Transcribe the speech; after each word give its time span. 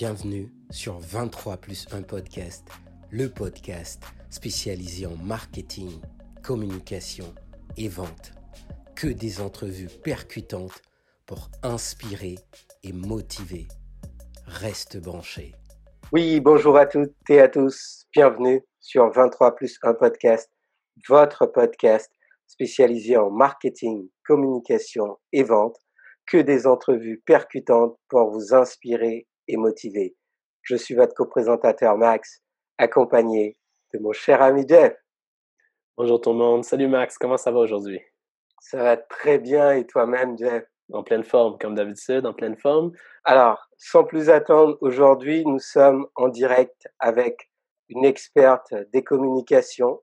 Bienvenue 0.00 0.48
sur 0.70 1.00
23 1.00 1.56
plus 1.56 1.88
1 1.90 2.02
podcast, 2.02 2.68
le 3.10 3.28
podcast 3.28 4.00
spécialisé 4.30 5.06
en 5.06 5.16
marketing, 5.16 5.90
communication 6.44 7.34
et 7.76 7.88
vente. 7.88 8.30
Que 8.94 9.08
des 9.08 9.40
entrevues 9.40 9.88
percutantes 10.04 10.82
pour 11.26 11.50
inspirer 11.64 12.36
et 12.84 12.92
motiver. 12.92 13.66
Reste 14.46 15.02
branché. 15.02 15.56
Oui, 16.12 16.38
bonjour 16.38 16.76
à 16.76 16.86
toutes 16.86 17.10
et 17.28 17.40
à 17.40 17.48
tous. 17.48 18.04
Bienvenue 18.12 18.62
sur 18.78 19.10
23 19.10 19.56
plus 19.56 19.80
1 19.82 19.94
podcast, 19.94 20.48
votre 21.08 21.46
podcast 21.46 22.08
spécialisé 22.46 23.16
en 23.16 23.32
marketing, 23.32 24.08
communication 24.24 25.18
et 25.32 25.42
vente. 25.42 25.76
Que 26.24 26.36
des 26.36 26.68
entrevues 26.68 27.20
percutantes 27.26 27.96
pour 28.08 28.30
vous 28.30 28.54
inspirer 28.54 29.26
et 29.48 29.56
motivé. 29.56 30.14
Je 30.62 30.76
suis 30.76 30.94
votre 30.94 31.14
co-présentateur 31.14 31.96
Max, 31.96 32.42
accompagné 32.76 33.58
de 33.92 33.98
mon 33.98 34.12
cher 34.12 34.42
ami 34.42 34.64
Jeff. 34.68 34.94
Bonjour 35.96 36.20
tout 36.20 36.30
le 36.30 36.36
monde. 36.36 36.64
Salut 36.64 36.86
Max, 36.86 37.18
comment 37.18 37.38
ça 37.38 37.50
va 37.50 37.58
aujourd'hui? 37.58 38.00
Ça 38.60 38.82
va 38.82 38.96
très 38.96 39.38
bien 39.38 39.72
et 39.72 39.86
toi-même 39.86 40.38
Jeff? 40.38 40.64
En 40.92 41.02
pleine 41.02 41.24
forme, 41.24 41.58
comme 41.58 41.74
d'habitude, 41.74 42.24
en 42.24 42.32
pleine 42.32 42.56
forme. 42.56 42.92
Alors, 43.24 43.68
sans 43.76 44.04
plus 44.04 44.30
attendre, 44.30 44.78
aujourd'hui, 44.80 45.44
nous 45.44 45.58
sommes 45.58 46.06
en 46.14 46.28
direct 46.28 46.88
avec 46.98 47.50
une 47.90 48.06
experte 48.06 48.72
des 48.92 49.04
communications 49.04 50.00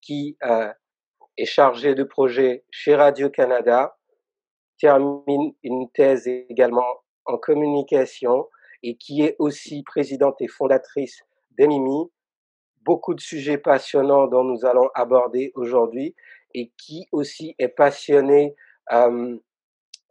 qui 0.00 0.38
euh, 0.44 0.72
est 1.36 1.44
chargée 1.44 1.94
de 1.94 2.04
projet 2.04 2.64
chez 2.70 2.94
Radio-Canada, 2.94 3.96
termine 4.78 5.54
une 5.62 5.90
thèse 5.92 6.26
également 6.26 7.02
en 7.26 7.36
communication 7.36 8.48
et 8.84 8.96
qui 8.96 9.22
est 9.22 9.34
aussi 9.38 9.82
présidente 9.82 10.36
et 10.40 10.46
fondatrice 10.46 11.22
d'Emimi. 11.56 12.12
Beaucoup 12.82 13.14
de 13.14 13.20
sujets 13.20 13.56
passionnants 13.56 14.26
dont 14.26 14.44
nous 14.44 14.66
allons 14.66 14.90
aborder 14.94 15.52
aujourd'hui 15.54 16.14
et 16.52 16.70
qui 16.76 17.08
aussi 17.10 17.54
est 17.58 17.68
passionnée 17.68 18.54
euh, 18.92 19.38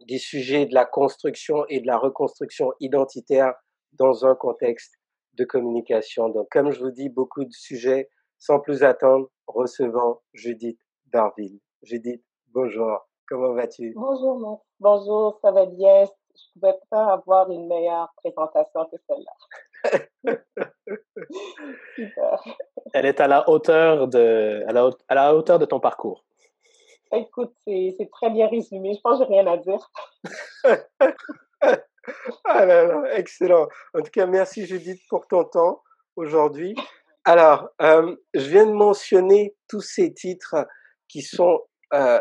des 0.08 0.17
sujets 0.17 0.66
de 0.66 0.73
la 0.73 0.86
construction 0.86 1.66
et 1.70 1.81
de 1.81 1.88
la 1.88 2.00
reconstruction 2.00 2.73
identitaire 2.80 3.53
dans 3.94 4.25
un 4.25 4.34
contexte 4.34 4.95
de 5.36 5.45
communication. 5.45 6.30
Donc, 6.30 6.47
comme 6.50 6.72
je 6.72 6.80
vous 6.80 6.92
dis, 6.92 7.09
beaucoup 7.09 7.45
de 7.45 7.53
sujets. 7.53 8.09
Sans 8.40 8.59
plus 8.59 8.84
attendre, 8.84 9.30
recevons 9.47 10.19
Judith 10.34 10.80
Darville. 11.06 11.59
Judith, 11.84 12.23
bonjour. 12.47 13.08
Comment 13.28 13.53
vas-tu? 13.53 13.94
Bonjour, 13.95 14.66
Bonjour, 14.80 15.40
ça 15.42 15.52
va 15.52 15.67
bien? 15.67 16.06
Je 16.36 16.59
pouvais 16.59 16.78
pas 16.89 17.14
avoir 17.14 17.50
une 17.52 17.67
meilleure 17.67 18.12
présentation 18.17 18.86
que 18.86 18.98
celle-là. 19.08 19.34
Super. 21.95 22.44
Elle 22.94 23.06
est 23.06 23.20
à 23.20 23.28
la 23.28 23.50
hauteur 23.50 24.08
de, 24.08 24.64
à 24.67 24.72
la, 24.72 24.90
à 25.08 25.16
la 25.16 25.36
hauteur 25.36 25.59
de 25.59 25.66
ton 25.66 25.80
parcours. 25.80 26.23
Écoute, 27.12 27.53
c'est 27.66 28.09
très 28.12 28.31
bien 28.31 28.48
résumé. 28.48 28.94
Je 28.95 29.02
pense 29.02 29.20
que 29.20 29.25
j'ai 29.25 29.40
rien 29.40 29.48
à 29.48 29.58
dire. 29.58 29.92
ah 32.45 32.66
là 32.66 32.84
là, 32.86 33.18
excellent. 33.18 33.68
En 33.94 34.02
tout 34.02 34.12
cas, 34.12 34.25
merci 34.25 34.66
Judith 34.66 35.02
pour 35.09 35.28
ton 35.28 35.44
temps 35.44 35.84
aujourd'hui. 36.16 36.75
Alors, 37.23 37.70
euh, 37.81 38.16
je 38.34 38.50
viens 38.50 38.66
de 38.66 38.72
mentionner 38.73 39.56
tous 39.70 39.81
ces 39.81 40.14
titres 40.14 40.68
qui 41.08 41.22
sont 41.22 41.62
euh, 41.94 42.20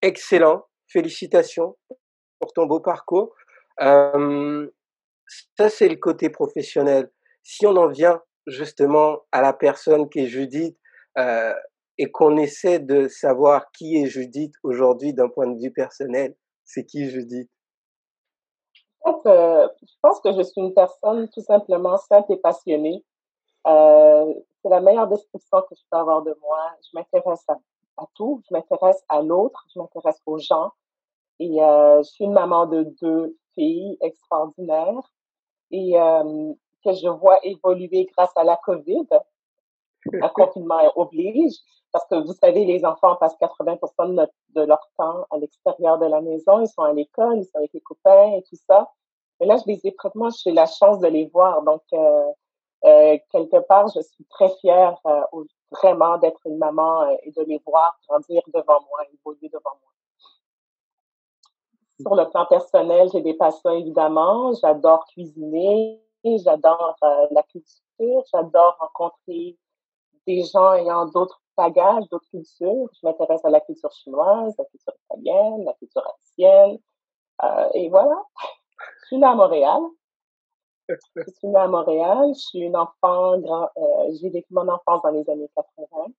excellents. 0.00 0.64
Félicitations 0.86 1.76
ton 2.52 2.66
beau 2.66 2.80
parcours. 2.80 3.34
Ça, 3.78 5.68
c'est 5.68 5.88
le 5.88 5.96
côté 5.96 6.30
professionnel. 6.30 7.10
Si 7.42 7.66
on 7.66 7.76
en 7.76 7.88
vient 7.88 8.22
justement 8.46 9.20
à 9.32 9.40
la 9.40 9.52
personne 9.52 10.08
qui 10.08 10.20
est 10.20 10.26
Judith 10.26 10.76
et 11.16 12.10
qu'on 12.10 12.36
essaie 12.36 12.78
de 12.78 13.08
savoir 13.08 13.70
qui 13.72 14.02
est 14.02 14.06
Judith 14.06 14.54
aujourd'hui 14.62 15.14
d'un 15.14 15.28
point 15.28 15.46
de 15.46 15.58
vue 15.60 15.72
personnel, 15.72 16.34
c'est 16.64 16.84
qui 16.84 17.08
Judith? 17.08 17.50
Je 19.06 19.94
pense 20.02 20.20
que 20.20 20.32
je 20.32 20.42
suis 20.42 20.60
une 20.60 20.74
personne 20.74 21.28
tout 21.28 21.42
simplement 21.42 21.96
simple 21.98 22.32
et 22.32 22.36
passionnée. 22.36 23.04
C'est 23.66 24.70
la 24.70 24.80
meilleure 24.80 25.08
description 25.08 25.62
que 25.62 25.74
je 25.74 25.82
peux 25.90 25.98
avoir 25.98 26.22
de 26.22 26.36
moi. 26.40 26.58
Je 26.82 26.98
m'intéresse 26.98 27.44
à, 27.48 27.56
tout. 28.14 28.42
Je 28.48 28.54
m'intéresse 28.54 29.02
à 29.08 29.20
l'autre. 29.20 29.64
Je 29.74 29.78
m'intéresse 29.78 30.20
aux 30.26 30.38
gens. 30.38 30.72
Et 31.40 31.62
euh, 31.62 32.02
je 32.02 32.10
suis 32.10 32.24
une 32.24 32.32
maman 32.32 32.66
de 32.66 32.84
deux 33.00 33.36
filles 33.54 33.96
extraordinaires 34.00 35.12
et 35.70 35.98
euh, 35.98 36.52
que 36.84 36.92
je 36.92 37.08
vois 37.08 37.38
évoluer 37.44 38.06
grâce 38.16 38.36
à 38.36 38.44
la 38.44 38.56
COVID. 38.56 39.06
Un 40.20 40.28
confinement 40.34 40.80
oblige 40.96 41.56
parce 41.94 42.06
que 42.08 42.16
vous 42.16 42.32
savez, 42.32 42.64
les 42.64 42.84
enfants 42.84 43.14
passent 43.14 43.36
80 43.38 43.76
de, 43.76 44.60
de 44.60 44.66
leur 44.66 44.90
temps 44.98 45.26
à 45.30 45.38
l'extérieur 45.38 45.96
de 45.98 46.06
la 46.06 46.20
maison. 46.20 46.60
Ils 46.60 46.66
sont 46.66 46.82
à 46.82 46.92
l'école, 46.92 47.38
ils 47.38 47.44
sont 47.44 47.58
avec 47.58 47.72
les 47.72 47.80
copains 47.80 48.32
et 48.32 48.42
tout 48.42 48.56
ça. 48.68 48.90
Et 49.40 49.46
là, 49.46 49.56
je 49.56 49.62
les 49.66 49.80
ai 49.86 49.94
moi, 50.16 50.30
j'ai 50.42 50.50
la 50.50 50.66
chance 50.66 50.98
de 50.98 51.06
les 51.06 51.26
voir. 51.26 51.62
Donc, 51.62 51.82
euh, 51.92 52.32
euh, 52.84 53.16
quelque 53.30 53.60
part, 53.68 53.86
je 53.94 54.00
suis 54.00 54.24
très 54.24 54.48
fière 54.60 54.98
euh, 55.06 55.22
vraiment 55.70 56.18
d'être 56.18 56.40
une 56.46 56.58
maman 56.58 57.08
et 57.22 57.30
de 57.30 57.42
les 57.42 57.62
voir 57.64 57.96
grandir 58.08 58.42
devant 58.52 58.80
moi, 58.90 59.00
évoluer 59.12 59.48
devant 59.48 59.76
moi. 59.80 59.92
Sur 62.00 62.14
le 62.14 62.28
plan 62.28 62.46
personnel, 62.46 63.08
j'ai 63.12 63.22
des 63.22 63.34
passions 63.34 63.70
évidemment. 63.70 64.52
J'adore 64.54 65.06
cuisiner, 65.06 66.00
j'adore 66.24 66.96
euh, 67.04 67.26
la 67.30 67.42
culture, 67.44 68.22
j'adore 68.32 68.76
rencontrer 68.80 69.56
des 70.26 70.42
gens 70.42 70.72
ayant 70.72 71.06
d'autres 71.06 71.40
bagages, 71.56 72.08
d'autres 72.10 72.28
cultures. 72.30 72.88
Je 72.92 73.06
m'intéresse 73.06 73.44
à 73.44 73.50
la 73.50 73.60
culture 73.60 73.92
chinoise, 73.92 74.54
la 74.58 74.64
culture 74.64 74.94
italienne, 75.04 75.64
la 75.64 75.74
culture 75.74 76.02
haïtienne. 76.06 76.78
Euh, 77.42 77.68
et 77.74 77.88
voilà. 77.88 78.22
Je 79.02 79.06
suis 79.06 79.18
née 79.18 79.26
à 79.26 79.34
Montréal. 79.34 79.82
Je 80.88 81.30
suis 81.38 81.48
née 81.48 81.58
à 81.58 81.68
Montréal. 81.68 82.32
Je 82.34 82.40
suis 82.40 82.58
une 82.60 82.76
enfant, 82.76 83.38
grand, 83.38 83.68
euh, 83.76 84.12
j'ai 84.20 84.30
vécu 84.30 84.52
mon 84.52 84.68
enfance 84.68 85.02
dans 85.02 85.10
les 85.10 85.28
années 85.30 85.50
80. 85.54 86.12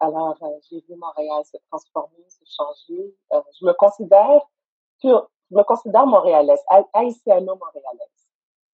Alors, 0.00 0.36
euh, 0.42 0.46
j'ai 0.68 0.80
vu 0.88 0.96
Montréal 0.96 1.42
se 1.44 1.56
transformer, 1.70 2.24
se 2.28 2.44
changer. 2.44 3.14
Euh, 3.32 3.40
je 3.58 3.64
me 3.64 3.72
considère 3.72 4.40
je 5.04 5.56
me 5.56 5.62
considère 5.62 6.06
montréalaise, 6.06 6.60
haïtiano-montréalaise. 6.92 8.28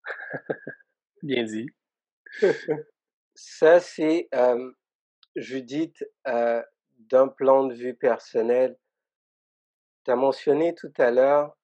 Bien 1.22 1.44
dit. 1.44 1.66
Ça, 3.34 3.80
c'est, 3.80 4.28
euh, 4.34 4.72
Judith, 5.36 6.04
euh, 6.26 6.62
d'un 6.98 7.28
plan 7.28 7.64
de 7.64 7.74
vue 7.74 7.94
personnel, 7.94 8.76
tu 10.04 10.10
as 10.10 10.16
mentionné 10.16 10.74
tout 10.74 10.92
à 10.98 11.10
l'heure 11.10 11.56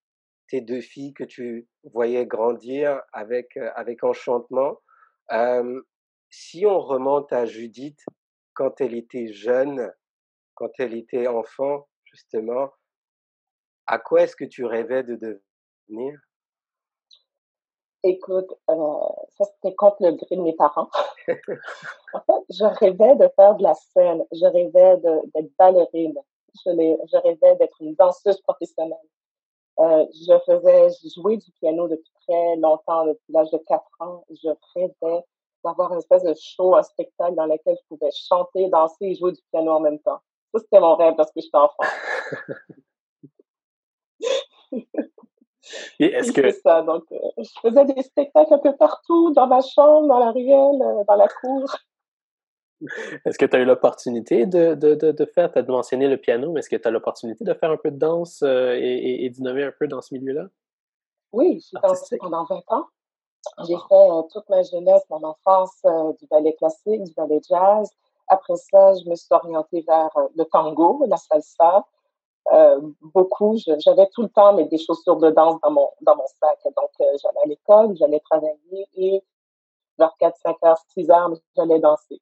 tes 0.49 0.61
deux 0.61 0.81
filles 0.81 1.15
que 1.15 1.25
tu 1.25 1.69
voyais 1.85 2.27
grandir 2.27 3.01
avec, 3.13 3.57
euh, 3.57 3.71
avec 3.77 4.05
enchantement. 4.05 4.81
Euh, 5.33 5.83
si 6.31 6.67
on 6.67 6.81
remonte 6.81 7.33
à 7.33 7.47
Judith, 7.47 8.01
quand 8.55 8.81
elle 8.81 8.95
était 8.95 9.33
jeune, 9.33 9.93
quand 10.55 10.71
elle 10.79 10.95
était 10.95 11.27
enfant, 11.27 11.89
justement, 12.05 12.73
à 13.87 13.99
quoi 13.99 14.23
est-ce 14.23 14.37
que 14.37 14.45
tu 14.45 14.65
rêvais 14.65 15.03
de 15.03 15.17
devenir? 15.17 16.19
Écoute, 18.03 18.53
euh, 18.69 18.75
ça 19.31 19.45
c'était 19.45 19.75
contre 19.75 19.97
le 20.01 20.13
gré 20.13 20.37
de 20.37 20.43
mes 20.43 20.53
parents. 20.53 20.91
en 21.29 22.21
fait, 22.21 22.45
je 22.51 22.65
rêvais 22.65 23.17
de 23.17 23.29
faire 23.35 23.55
de 23.55 23.63
la 23.63 23.75
scène, 23.75 24.25
je 24.31 24.45
rêvais 24.45 24.99
d'être 24.99 25.51
ballerine, 25.59 26.19
je, 26.55 26.71
je 26.71 27.17
rêvais 27.23 27.57
d'être 27.57 27.81
une 27.81 27.95
danseuse 27.95 28.41
professionnelle. 28.43 28.99
Euh, 29.81 30.07
je 30.13 30.39
faisais 30.47 30.89
jouer 31.17 31.39
du 31.39 31.51
piano 31.53 31.89
depuis 31.89 32.13
très 32.29 32.57
longtemps, 32.57 33.07
depuis 33.07 33.33
l'âge 33.33 33.51
de 33.51 33.59
4 33.59 33.83
ans. 34.01 34.25
Je 34.31 34.51
rêvais 34.75 35.25
d'avoir 35.65 35.93
une 35.93 35.99
espèce 35.99 36.23
de 36.23 36.35
show, 36.35 36.77
un 36.77 36.83
spectacle 36.83 37.35
dans 37.35 37.47
lequel 37.47 37.77
je 37.77 37.89
pouvais 37.89 38.11
chanter, 38.13 38.69
danser 38.69 39.07
et 39.07 39.15
jouer 39.15 39.33
du 39.33 39.43
piano 39.51 39.73
en 39.73 39.81
même 39.81 39.99
temps. 40.01 40.21
Ça, 40.53 40.61
c'était 40.61 40.79
mon 40.79 40.95
rêve 40.95 41.15
parce 41.17 41.33
que 41.33 41.41
j'étais 41.41 41.57
enfant. 41.57 41.83
est-ce 45.99 46.33
que... 46.33 46.51
ça. 46.51 46.83
Donc, 46.83 47.05
euh, 47.13 47.19
je 47.39 47.51
faisais 47.61 47.85
des 47.85 48.03
spectacles 48.03 48.55
un 48.55 48.59
peu 48.59 48.77
partout, 48.77 49.33
dans 49.33 49.47
ma 49.47 49.61
chambre, 49.61 50.09
dans 50.09 50.19
la 50.19 50.31
ruelle, 50.31 50.83
euh, 50.83 51.05
dans 51.07 51.17
la 51.17 51.29
cour. 51.29 51.77
Est-ce 53.25 53.39
que 53.39 53.47
tu 53.47 53.57
as 53.57 53.61
eu 53.61 53.65
l'opportunité 53.65 54.47
de, 54.47 54.75
de, 54.75 54.95
de, 54.95 55.13
de, 55.13 55.25
faire, 55.25 55.51
tu 55.51 55.59
as 55.59 55.63
mentionné 55.63 56.09
le 56.09 56.19
piano, 56.19 56.53
mais 56.53 56.61
est-ce 56.61 56.69
que 56.69 56.77
tu 56.77 56.87
as 56.87 56.91
l'opportunité 56.91 57.45
de 57.45 57.55
faire 57.55 57.71
un 57.71 57.77
peu 57.77 57.91
de 57.91 57.99
danse 57.99 58.43
euh, 58.43 58.75
et, 58.79 59.25
et, 59.25 59.31
d'innover 59.31 59.65
un 59.65 59.73
peu 59.79 59.89
dans 59.89 60.03
ce 60.03 60.13
milieu-là? 60.15 60.49
Oui, 61.33 61.65
j'ai 61.71 61.81
dansé 61.81 62.17
pendant 62.19 62.45
20 62.45 62.63
ans. 62.69 62.87
J'ai 63.67 63.75
fait 63.75 64.29
toute 64.33 64.49
ma 64.49 64.63
jeunesse, 64.63 65.03
mon 65.11 65.23
enfance, 65.23 65.83
du 66.19 66.27
ballet 66.29 66.55
classique, 66.55 67.05
du 67.05 67.13
ballet 67.15 67.41
jazz. 67.47 67.91
Après 68.29 68.57
ça, 68.57 68.95
je 68.95 69.09
me 69.09 69.15
suis 69.15 69.29
orientée 69.31 69.85
vers 69.87 70.11
le 70.35 70.45
tango, 70.45 71.05
la 71.07 71.17
salsa, 71.17 71.85
euh, 72.53 72.79
beaucoup. 73.01 73.57
J'avais 73.57 74.07
tout 74.13 74.23
le 74.23 74.29
temps 74.29 74.53
mais 74.53 74.65
des 74.67 74.79
chaussures 74.79 75.17
de 75.17 75.31
danse 75.31 75.61
dans 75.63 75.71
mon 75.71 75.91
dans 76.03 76.17
mon 76.17 76.27
sac. 76.27 76.59
Donc 76.65 76.91
euh, 77.01 77.05
j'allais 77.23 77.41
à 77.43 77.49
l'école, 77.49 77.97
j'allais 77.97 78.21
travailler 78.21 78.87
et 78.97 79.23
vers 79.99 80.15
4, 80.19 80.37
5 80.43 80.57
heures, 80.65 80.79
6 80.89 81.11
heures, 81.11 81.31
j'allais 81.57 81.79
danser. 81.79 82.21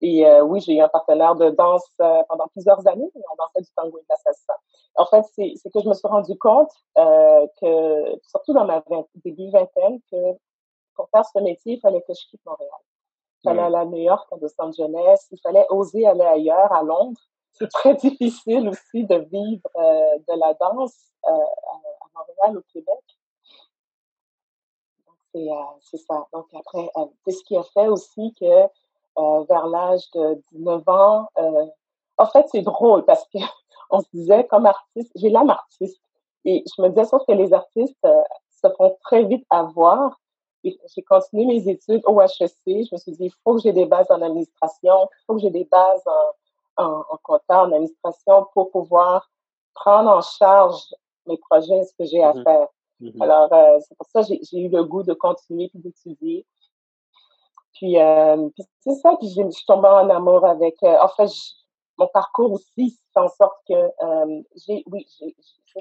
Et 0.00 0.24
euh, 0.26 0.42
oui, 0.44 0.60
j'ai 0.60 0.76
eu 0.76 0.80
un 0.80 0.88
partenaire 0.88 1.34
de 1.34 1.50
danse 1.50 1.84
pendant 1.96 2.46
plusieurs 2.52 2.86
années. 2.86 3.10
On 3.16 3.36
dansait 3.36 3.62
du 3.62 3.70
tango 3.74 3.98
et 3.98 4.02
de 4.02 4.06
la 4.08 4.16
salsa. 4.16 4.54
En 4.94 5.06
fait, 5.06 5.24
c'est 5.34 5.70
que 5.70 5.80
je 5.80 5.88
me 5.88 5.94
suis 5.94 6.06
rendu 6.06 6.38
compte 6.38 6.70
que, 6.94 8.20
surtout 8.28 8.52
dans 8.52 8.64
ma 8.64 8.80
début 9.24 9.50
vingtaine, 9.50 10.00
que 10.10 10.38
pour 10.94 11.08
faire 11.10 11.24
ce 11.24 11.40
métier, 11.40 11.74
il 11.74 11.80
fallait 11.80 12.02
que 12.02 12.14
je 12.14 12.28
quitte 12.30 12.44
Montréal. 12.46 12.70
Il 13.42 13.50
fallait 13.50 13.62
aller 13.62 13.76
à 13.76 13.84
New 13.84 14.02
York, 14.02 14.28
à 14.32 14.36
Los 14.40 14.54
Angeles. 14.58 15.26
Il 15.32 15.40
fallait 15.40 15.66
oser 15.70 16.06
aller 16.06 16.24
ailleurs, 16.24 16.72
à 16.72 16.82
Londres 16.84 17.20
c'est 17.58 17.68
très 17.68 17.94
difficile 17.94 18.68
aussi 18.68 19.04
de 19.04 19.16
vivre 19.16 19.68
euh, 19.76 20.18
de 20.28 20.38
la 20.38 20.54
danse 20.54 20.96
euh, 21.26 21.30
à 21.30 22.06
Montréal, 22.14 22.58
au 22.58 22.72
Québec. 22.72 22.98
C'est 25.34 25.50
euh, 25.50 25.98
ça. 25.98 26.26
Donc 26.32 26.46
après, 26.54 26.90
c'est 27.24 27.32
ce 27.32 27.44
qui 27.44 27.56
a 27.56 27.62
fait 27.62 27.88
aussi 27.88 28.34
que 28.40 28.68
vers 29.48 29.66
l'âge 29.66 30.08
de 30.12 30.40
19 30.52 30.88
ans, 30.88 31.28
en 32.18 32.26
fait, 32.26 32.46
c'est 32.52 32.62
drôle 32.62 33.04
parce 33.04 33.24
que 33.34 33.38
on 33.90 34.00
se 34.00 34.06
disait 34.12 34.46
comme 34.46 34.66
artiste, 34.66 35.10
j'ai 35.16 35.28
l'âme 35.28 35.50
artiste. 35.50 36.00
Et 36.44 36.64
je 36.76 36.82
me 36.82 36.88
disais 36.88 37.04
sauf 37.04 37.22
que 37.26 37.32
les 37.32 37.52
artistes 37.52 38.06
se 38.62 38.68
font 38.76 38.96
très 39.02 39.24
vite 39.24 39.44
avoir. 39.50 40.20
J'ai 40.64 41.02
continué 41.02 41.46
mes 41.46 41.68
études 41.68 42.02
au 42.06 42.20
HEC. 42.20 42.52
Je 42.66 42.88
me 42.92 42.98
suis 42.98 43.12
dit, 43.12 43.26
il 43.26 43.32
faut 43.42 43.54
que 43.54 43.62
j'ai 43.62 43.72
des 43.72 43.86
bases 43.86 44.10
en 44.10 44.22
administration, 44.22 45.08
il 45.10 45.24
faut 45.26 45.34
que 45.34 45.40
j'ai 45.40 45.50
des 45.50 45.64
bases 45.64 46.06
en, 46.06 46.32
en, 46.78 47.04
en 47.10 47.16
compta, 47.22 47.64
en 47.64 47.72
administration 47.72 48.46
pour 48.54 48.70
pouvoir 48.70 49.30
prendre 49.74 50.10
en 50.10 50.20
charge 50.20 50.94
mes 51.26 51.36
projets, 51.36 51.84
ce 51.84 51.92
que 51.98 52.04
j'ai 52.04 52.22
à 52.22 52.32
mm-hmm. 52.32 52.42
faire. 52.44 52.68
Mm-hmm. 53.00 53.22
Alors, 53.22 53.52
euh, 53.52 53.78
c'est 53.86 53.96
pour 53.96 54.06
ça 54.06 54.22
que 54.22 54.34
j'ai 54.42 54.58
eu 54.58 54.68
le 54.68 54.84
goût 54.84 55.02
de 55.02 55.14
continuer 55.14 55.68
puis 55.68 55.80
d'étudier. 55.80 56.46
Puis, 57.74 58.00
euh, 58.00 58.48
puis 58.54 58.64
c'est 58.80 58.94
ça, 58.94 59.16
puis 59.18 59.28
je 59.28 59.50
suis 59.50 59.66
tombée 59.66 59.88
en 59.88 60.10
amour 60.10 60.44
avec... 60.44 60.76
Euh, 60.82 60.96
en 61.00 61.08
fait, 61.08 61.30
mon 61.96 62.08
parcours 62.08 62.52
aussi 62.52 62.98
fait 63.12 63.20
en 63.20 63.28
sorte 63.28 63.58
que 63.68 63.74
euh, 63.74 64.42
j'ai... 64.66 64.82
Oui, 64.90 65.06
j'ai, 65.20 65.34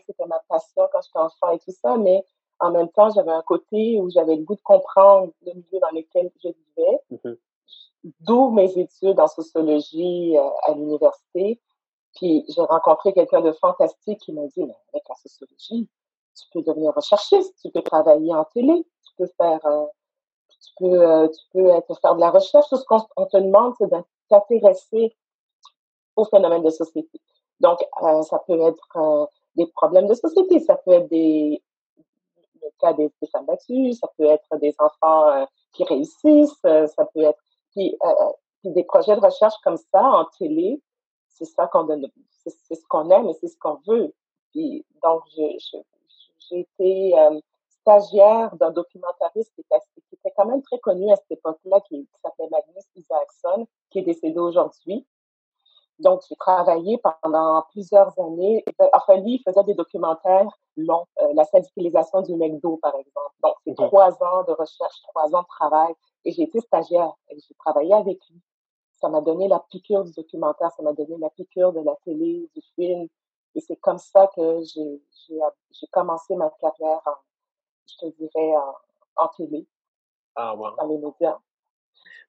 c'était 0.05 0.27
ma 0.27 0.39
passion 0.47 0.87
quand 0.91 1.01
j'étais 1.01 1.19
enfant 1.19 1.49
et 1.53 1.59
tout 1.59 1.73
ça, 1.81 1.97
mais 1.97 2.23
en 2.59 2.71
même 2.71 2.89
temps, 2.89 3.09
j'avais 3.09 3.31
un 3.31 3.41
côté 3.41 3.99
où 3.99 4.11
j'avais 4.11 4.35
le 4.35 4.43
goût 4.43 4.55
de 4.55 4.61
comprendre 4.61 5.31
le 5.45 5.53
milieu 5.53 5.79
dans 5.79 5.89
lequel 5.91 6.29
je 6.43 6.49
vivais. 6.49 6.99
Mm-hmm 7.11 7.37
d'où 8.21 8.49
mes 8.51 8.77
études 8.77 9.19
en 9.19 9.27
sociologie 9.27 10.37
euh, 10.37 10.49
à 10.63 10.73
l'université. 10.73 11.59
Puis 12.15 12.45
j'ai 12.49 12.61
rencontré 12.61 13.13
quelqu'un 13.13 13.41
de 13.41 13.51
fantastique 13.53 14.19
qui 14.19 14.33
m'a 14.33 14.47
dit, 14.47 14.63
mais 14.63 14.75
avec 14.93 15.03
la 15.07 15.15
sociologie, 15.15 15.87
tu 16.35 16.45
peux 16.51 16.61
devenir 16.61 16.93
recherchiste, 16.93 17.53
tu 17.61 17.69
peux 17.71 17.81
travailler 17.81 18.33
en 18.33 18.45
télé, 18.45 18.85
tu 19.05 19.13
peux 19.17 19.29
faire, 19.39 19.63
euh, 19.65 19.85
tu 20.49 20.71
peux, 20.77 21.01
euh, 21.01 21.27
tu 21.27 21.45
peux 21.51 21.95
faire 22.01 22.15
de 22.15 22.19
la 22.19 22.31
recherche. 22.31 22.65
Tout 22.69 22.77
ce 22.77 22.85
qu'on 22.85 23.25
te 23.25 23.37
demande, 23.37 23.73
c'est 23.77 23.89
de 23.89 23.97
t'intéresser 24.29 25.15
aux 26.15 26.25
phénomènes 26.25 26.63
de 26.63 26.69
société. 26.69 27.21
Donc, 27.59 27.79
ça 28.23 28.39
peut 28.47 28.59
être 28.61 29.29
des 29.55 29.65
problèmes 29.67 30.07
de 30.07 30.13
société, 30.13 30.59
ça 30.59 30.75
peut 30.75 30.91
être 30.91 31.09
le 31.11 31.59
cas 32.79 32.93
des, 32.93 33.11
des 33.21 33.27
femmes 33.27 33.45
battues, 33.45 33.93
ça 33.93 34.07
peut 34.15 34.25
être 34.25 34.57
des 34.57 34.75
enfants 34.77 35.47
qui 35.73 35.83
réussissent, 35.83 36.59
ça 36.61 37.05
peut 37.13 37.21
être 37.21 37.39
euh, 37.77 38.31
puis, 38.61 38.71
des 38.71 38.83
projets 38.83 39.15
de 39.15 39.21
recherche 39.21 39.55
comme 39.63 39.77
ça 39.77 40.03
en 40.03 40.25
télé, 40.37 40.81
c'est 41.29 41.45
ça 41.45 41.67
qu'on 41.67 41.83
donne, 41.83 42.07
c'est 42.43 42.75
ce 42.75 42.85
qu'on 42.87 43.09
aime 43.09 43.27
et 43.29 43.33
c'est 43.33 43.47
ce 43.47 43.57
qu'on 43.57 43.79
veut. 43.87 44.13
Puis, 44.51 44.85
donc, 45.03 45.23
j'ai 45.35 46.59
été 46.59 47.17
euh, 47.17 47.39
stagiaire 47.81 48.55
d'un 48.55 48.71
documentariste 48.71 49.53
qui 49.53 49.61
était, 49.61 49.79
qui 49.95 50.15
était, 50.15 50.33
quand 50.35 50.45
même 50.45 50.61
très 50.61 50.79
connu 50.79 51.11
à 51.11 51.15
cette 51.15 51.31
époque-là, 51.31 51.81
qui, 51.81 52.05
qui 52.05 52.19
s'appelait 52.21 52.49
Magnus 52.49 52.85
Isaacson, 52.95 53.67
qui 53.89 53.99
est 53.99 54.03
décédé 54.03 54.39
aujourd'hui. 54.39 55.05
Donc, 55.99 56.21
j'ai 56.29 56.35
travaillé 56.35 56.99
pendant 56.99 57.63
plusieurs 57.71 58.17
années. 58.19 58.63
Enfin, 58.93 59.15
lui, 59.17 59.35
il 59.35 59.43
faisait 59.43 59.63
des 59.63 59.73
documentaires 59.73 60.47
longs. 60.75 61.05
Euh, 61.21 61.33
la 61.33 61.43
syndicatisation 61.45 62.21
du 62.21 62.35
McDo, 62.35 62.77
par 62.77 62.95
exemple. 62.95 63.33
Donc, 63.43 63.55
c'est 63.65 63.75
trois 63.75 64.11
ans 64.23 64.43
de 64.43 64.51
recherche, 64.51 65.01
trois 65.07 65.35
ans 65.35 65.41
de 65.41 65.47
travail. 65.47 65.93
Et 66.25 66.31
j'ai 66.31 66.43
été 66.43 66.59
stagiaire 66.59 67.11
et 67.29 67.39
j'ai 67.39 67.55
travaillé 67.55 67.93
avec 67.93 68.19
lui. 68.29 68.41
Ça 68.93 69.09
m'a 69.09 69.21
donné 69.21 69.47
la 69.47 69.59
piqûre 69.59 70.03
du 70.03 70.11
documentaire, 70.11 70.71
ça 70.71 70.83
m'a 70.83 70.93
donné 70.93 71.17
la 71.17 71.29
piqûre 71.29 71.71
de 71.71 71.81
la 71.81 71.95
télé, 72.03 72.49
du 72.53 72.61
film. 72.75 73.07
Et 73.55 73.61
c'est 73.61 73.77
comme 73.77 73.97
ça 73.97 74.27
que 74.35 74.61
j'ai 74.63 75.87
commencé 75.91 76.35
ma 76.35 76.49
carrière, 76.61 77.01
en, 77.05 77.15
je 77.87 77.97
te 77.97 78.15
dirais, 78.17 78.55
en, 78.55 79.23
en 79.23 79.27
télé, 79.29 79.65
ah, 80.35 80.55
wow. 80.55 80.75
dans 80.75 80.87
les 80.87 80.97
médias. 80.97 81.37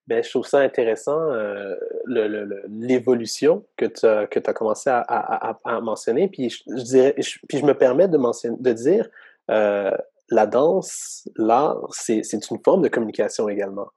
Ben, 0.09 0.25
je 0.25 0.31
trouve 0.31 0.47
ça 0.47 0.61
intéressant, 0.61 1.21
euh, 1.21 1.77
l'évolution 2.07 3.67
que 3.77 3.85
tu 3.85 4.07
as, 4.07 4.27
que 4.27 4.41
as 4.43 4.55
commencé 4.55 4.89
à, 4.89 5.01
à, 5.01 5.59
à, 5.67 5.81
mentionner. 5.83 6.29
Puis 6.29 6.49
je, 6.49 6.83
dirais, 6.83 7.15
puis 7.47 7.59
je 7.59 7.65
me 7.67 7.75
permets 7.75 8.09
de, 8.09 8.17
mentionner, 8.17 8.57
de 8.59 8.73
dire, 8.73 9.07
euh, 9.51 9.91
la 10.31 10.47
danse, 10.47 11.29
l'art, 11.37 11.87
c'est 11.91 12.23
une 12.33 12.59
forme 12.65 12.81
de 12.81 12.89
communication 12.89 13.51
également. 13.51 13.89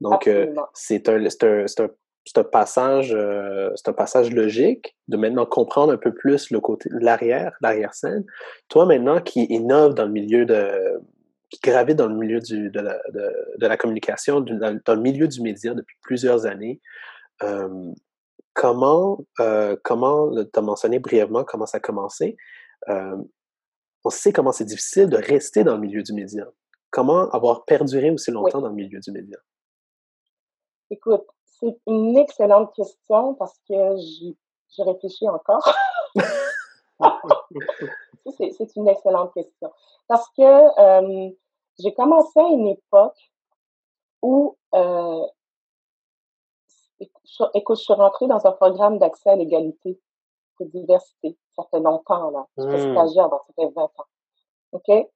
Donc, 0.00 0.26
euh, 0.26 0.52
c'est 0.74 1.08
un, 1.08 1.24
un, 1.24 1.26
un, 1.28 1.86
un, 2.36 2.44
passage, 2.44 3.16
c'est 3.76 3.88
un 3.88 3.92
passage 3.92 4.32
logique 4.32 4.96
de 5.06 5.16
maintenant 5.16 5.46
comprendre 5.46 5.92
un 5.92 5.96
peu 5.96 6.12
plus 6.12 6.50
le 6.50 6.58
côté, 6.58 6.90
l'arrière, 6.92 7.56
l'arrière-scène. 7.60 8.24
Toi, 8.68 8.84
maintenant, 8.86 9.20
qui 9.20 9.44
innove 9.44 9.94
dans 9.94 10.06
le 10.06 10.10
milieu 10.10 10.44
de, 10.44 11.00
qui 11.52 11.60
gravite 11.60 11.96
dans 11.96 12.08
le 12.08 12.14
milieu 12.14 12.40
du, 12.40 12.70
de, 12.70 12.80
la, 12.80 12.98
de, 13.10 13.66
la 13.66 13.76
communication, 13.76 14.40
dans, 14.40 14.94
le 14.94 15.00
milieu 15.00 15.28
du 15.28 15.42
média 15.42 15.74
depuis 15.74 15.96
plusieurs 16.00 16.46
années. 16.46 16.80
Euh, 17.42 17.92
comment, 18.54 19.18
euh, 19.40 19.76
comment, 19.84 20.32
tu 20.34 20.58
as 20.58 20.62
mentionné 20.62 20.98
brièvement 20.98 21.44
comment 21.44 21.66
ça 21.66 21.76
a 21.76 21.80
commencé. 21.80 22.36
Euh, 22.88 23.16
on 24.04 24.10
sait 24.10 24.32
comment 24.32 24.52
c'est 24.52 24.64
difficile 24.64 25.08
de 25.08 25.16
rester 25.16 25.62
dans 25.62 25.74
le 25.74 25.80
milieu 25.80 26.02
du 26.02 26.14
média. 26.14 26.46
Comment 26.90 27.30
avoir 27.30 27.64
perduré 27.64 28.10
aussi 28.10 28.30
longtemps 28.30 28.60
dans 28.60 28.68
le 28.68 28.74
milieu 28.74 28.98
du 29.00 29.12
média? 29.12 29.38
Écoute, 30.90 31.24
c'est 31.44 31.76
une 31.86 32.16
excellente 32.16 32.74
question 32.74 33.34
parce 33.34 33.58
que 33.68 33.96
j'y 33.98 34.36
réfléchis 34.78 35.28
encore. 35.28 35.74
c'est 38.36 38.76
une 38.76 38.88
excellente 38.88 39.32
question. 39.34 39.72
Parce 40.08 40.28
que 40.36 40.42
euh, 40.42 41.30
j'ai 41.78 41.92
commencé 41.94 42.38
à 42.38 42.48
une 42.48 42.68
époque 42.68 43.32
où, 44.20 44.56
euh, 44.74 45.26
écoute, 47.54 47.78
je 47.78 47.82
suis 47.82 47.94
rentrée 47.94 48.26
dans 48.26 48.46
un 48.46 48.52
programme 48.52 48.98
d'accès 48.98 49.30
à 49.30 49.36
l'égalité 49.36 49.98
de 50.60 50.66
diversité. 50.66 51.36
Ça 51.56 51.64
fait 51.70 51.80
longtemps, 51.80 52.30
là. 52.30 52.46
Je 52.56 52.76
suis 52.78 52.88
mmh. 52.88 52.94
stagiaire, 52.94 53.28
donc 53.28 53.40
ça 53.46 53.52
fait 53.54 53.70
20 53.74 53.82
ans. 53.82 54.06
OK? 54.72 55.08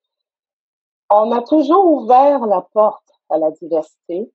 On 1.11 1.33
a 1.33 1.43
toujours 1.43 1.87
ouvert 1.87 2.47
la 2.47 2.62
porte 2.62 3.09
à 3.31 3.38
la 3.38 3.50
diversité, 3.52 4.31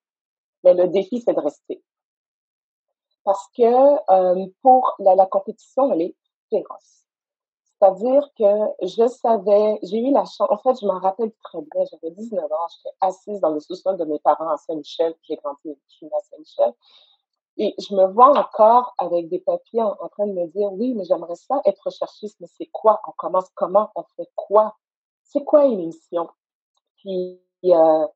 mais 0.63 0.74
le 0.74 0.88
défi, 0.88 1.22
c'est 1.22 1.34
de 1.34 1.39
rester. 1.39 1.84
Parce 3.24 3.48
que 3.55 3.63
euh, 3.63 4.48
pour 4.62 4.96
la, 5.00 5.15
la 5.15 5.25
compétition, 5.25 5.91
elle 5.91 6.01
est 6.01 6.15
féroce. 6.50 7.00
C'est-à-dire 7.82 8.30
que 8.38 8.86
je 8.86 9.08
savais, 9.08 9.80
j'ai 9.82 9.98
eu 9.98 10.12
la 10.12 10.24
chance, 10.26 10.48
en 10.52 10.58
fait, 10.58 10.80
je 10.80 10.86
m'en 10.86 11.00
rappelle 11.00 11.32
très 11.44 11.62
bien, 11.62 11.84
j'avais 11.90 12.12
19 12.12 12.44
ans, 12.44 12.68
j'étais 12.76 12.96
assise 13.02 13.40
dans 13.40 13.50
le 13.50 13.60
sous-sol 13.60 13.98
de 13.98 14.06
mes 14.06 14.20
parents 14.20 14.50
à 14.50 14.58
Saint-Michel, 14.58 15.16
j'ai 15.24 15.36
grandi, 15.38 15.72
à 15.72 16.20
Saint-Michel, 16.30 16.74
et 17.58 17.74
je 17.80 17.96
me 17.96 18.06
vois 18.06 18.38
encore 18.38 18.94
avec 19.00 19.30
des 19.30 19.40
papiers 19.40 19.82
en, 19.82 19.96
train 20.10 20.28
de 20.28 20.34
me 20.34 20.46
dire, 20.50 20.72
oui, 20.74 20.94
mais 20.94 21.06
j'aimerais 21.06 21.34
ça 21.34 21.60
être 21.66 21.82
recherchiste, 21.84 22.38
mais 22.40 22.46
c'est 22.56 22.68
quoi? 22.68 23.02
On 23.08 23.14
commence 23.18 23.50
comment? 23.56 23.90
On 23.96 24.04
fait 24.16 24.30
quoi? 24.36 24.76
C'est 25.24 25.44
quoi 25.44 25.66
une 25.66 25.80
émission? 25.80 26.30
Puis, 26.98 27.42
euh, 27.66 28.08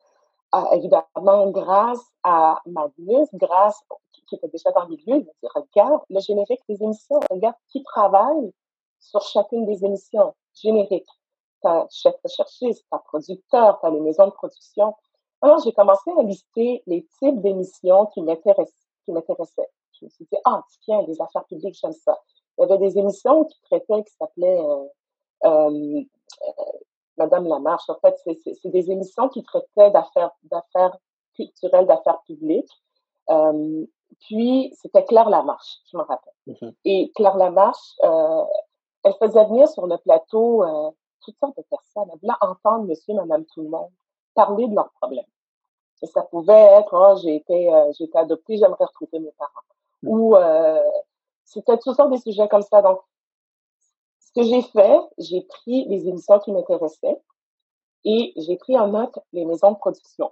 évidemment, 0.74 1.50
grâce 1.50 2.06
à 2.22 2.62
Magnus, 2.68 3.30
grâce, 3.34 3.82
qui 4.28 4.36
était 4.36 4.48
déjà 4.48 4.70
dans 4.74 4.84
le 4.84 4.90
milieu, 4.90 5.04
il 5.08 5.16
me 5.16 5.22
dit, 5.22 5.48
regarde 5.56 6.02
le 6.12 6.20
générique 6.20 6.62
des 6.70 6.84
émissions, 6.84 7.20
regarde 7.32 7.56
qui 7.70 7.82
travaille 7.82 8.54
sur 9.06 9.22
chacune 9.22 9.66
des 9.66 9.84
émissions 9.86 10.34
génériques. 10.54 11.10
Tu 11.62 11.68
as 11.68 11.88
chef 11.90 12.16
recherchiste, 12.24 12.86
tu 12.88 12.96
as 12.96 13.00
producteur, 13.00 13.80
tu 13.80 13.88
as 13.88 13.90
les 13.90 14.00
maisons 14.00 14.28
de 14.28 14.32
production. 14.32 14.96
Alors, 15.42 15.60
j'ai 15.64 15.74
commencé 15.74 16.12
à 16.18 16.24
lister 16.24 16.84
les 16.88 17.06
types 17.20 17.42
d'émissions 17.42 18.08
qui 18.08 18.22
m'intéressaient. 18.22 18.72
Je 19.08 20.06
me 20.06 20.10
suis 20.10 20.26
dit, 20.26 20.38
ah, 20.46 20.64
tiens, 20.84 21.04
les 21.08 21.22
affaires 21.22 21.46
publiques, 21.46 21.78
j'aime 21.80 21.94
ça. 21.94 22.18
Il 22.58 22.62
y 22.62 22.64
avait 22.66 22.78
des 22.78 22.98
émissions 22.98 23.46
qui 23.46 23.60
traitaient, 23.62 24.04
qui 24.04 24.14
s'appelaient 24.14 24.60
euh, 24.60 24.86
euh, 25.46 26.02
Madame 27.18 27.48
Lamarche. 27.48 27.90
En 27.90 28.00
fait, 28.00 28.16
c'est 28.26 28.70
des 28.70 28.92
émissions 28.92 29.30
qui 29.30 29.44
traitaient 29.44 29.92
d'affaires 29.92 30.32
d'affaires 30.44 30.98
culturelles, 31.36 31.86
d'affaires 31.86 32.22
publiques. 32.26 32.72
Euh, 33.30 33.86
puis, 34.22 34.74
c'était 34.82 35.04
Claire 35.04 35.30
Lamarche, 35.30 35.80
je 35.92 35.98
me 35.98 36.04
rappelle. 36.04 36.34
Mm-hmm. 36.48 36.74
Et 36.86 37.12
Claire 37.16 37.38
Lamarche, 37.38 37.96
euh, 38.04 38.44
elle 39.06 39.14
faisait 39.20 39.46
venir 39.46 39.68
sur 39.68 39.86
le 39.86 39.98
plateau 39.98 40.64
euh, 40.64 40.90
toutes 41.22 41.38
sortes 41.38 41.56
de 41.58 41.64
personnes. 41.70 42.10
Elle 42.12 42.20
voulait 42.20 42.34
entendre 42.42 42.86
monsieur, 42.86 43.14
madame, 43.14 43.46
tout 43.46 43.62
le 43.62 43.70
monde 43.70 43.90
parler 44.34 44.68
de 44.68 44.76
leurs 44.76 44.92
problèmes. 45.00 45.26
Et 46.02 46.08
ça 46.08 46.24
pouvait 46.24 46.54
être, 46.54 46.94
oh, 46.94 47.20
j'ai 47.22 47.36
été, 47.36 47.72
euh, 47.74 47.92
j'ai 47.98 48.06
été 48.06 48.18
adoptée, 48.18 48.58
j'aimerais 48.58 48.84
retrouver 48.84 49.20
mes 49.20 49.32
parents. 49.32 49.52
Mm. 50.02 50.10
Ou 50.10 50.36
euh, 50.36 50.84
c'était 51.46 51.78
toutes 51.78 51.96
sortes 51.96 52.12
de 52.12 52.18
sujets 52.18 52.48
comme 52.48 52.64
ça. 52.64 52.82
Donc, 52.82 53.00
ce 54.20 54.32
que 54.34 54.44
j'ai 54.44 54.64
fait, 54.64 55.00
j'ai 55.20 55.42
pris 55.42 55.86
les 55.86 56.08
émissions 56.08 56.40
qui 56.40 56.52
m'intéressaient 56.52 57.22
et 58.04 58.34
j'ai 58.36 58.58
pris 58.58 58.78
en 58.78 58.88
note 58.88 59.20
les 59.34 59.46
maisons 59.46 59.72
de 59.72 59.78
production. 59.78 60.32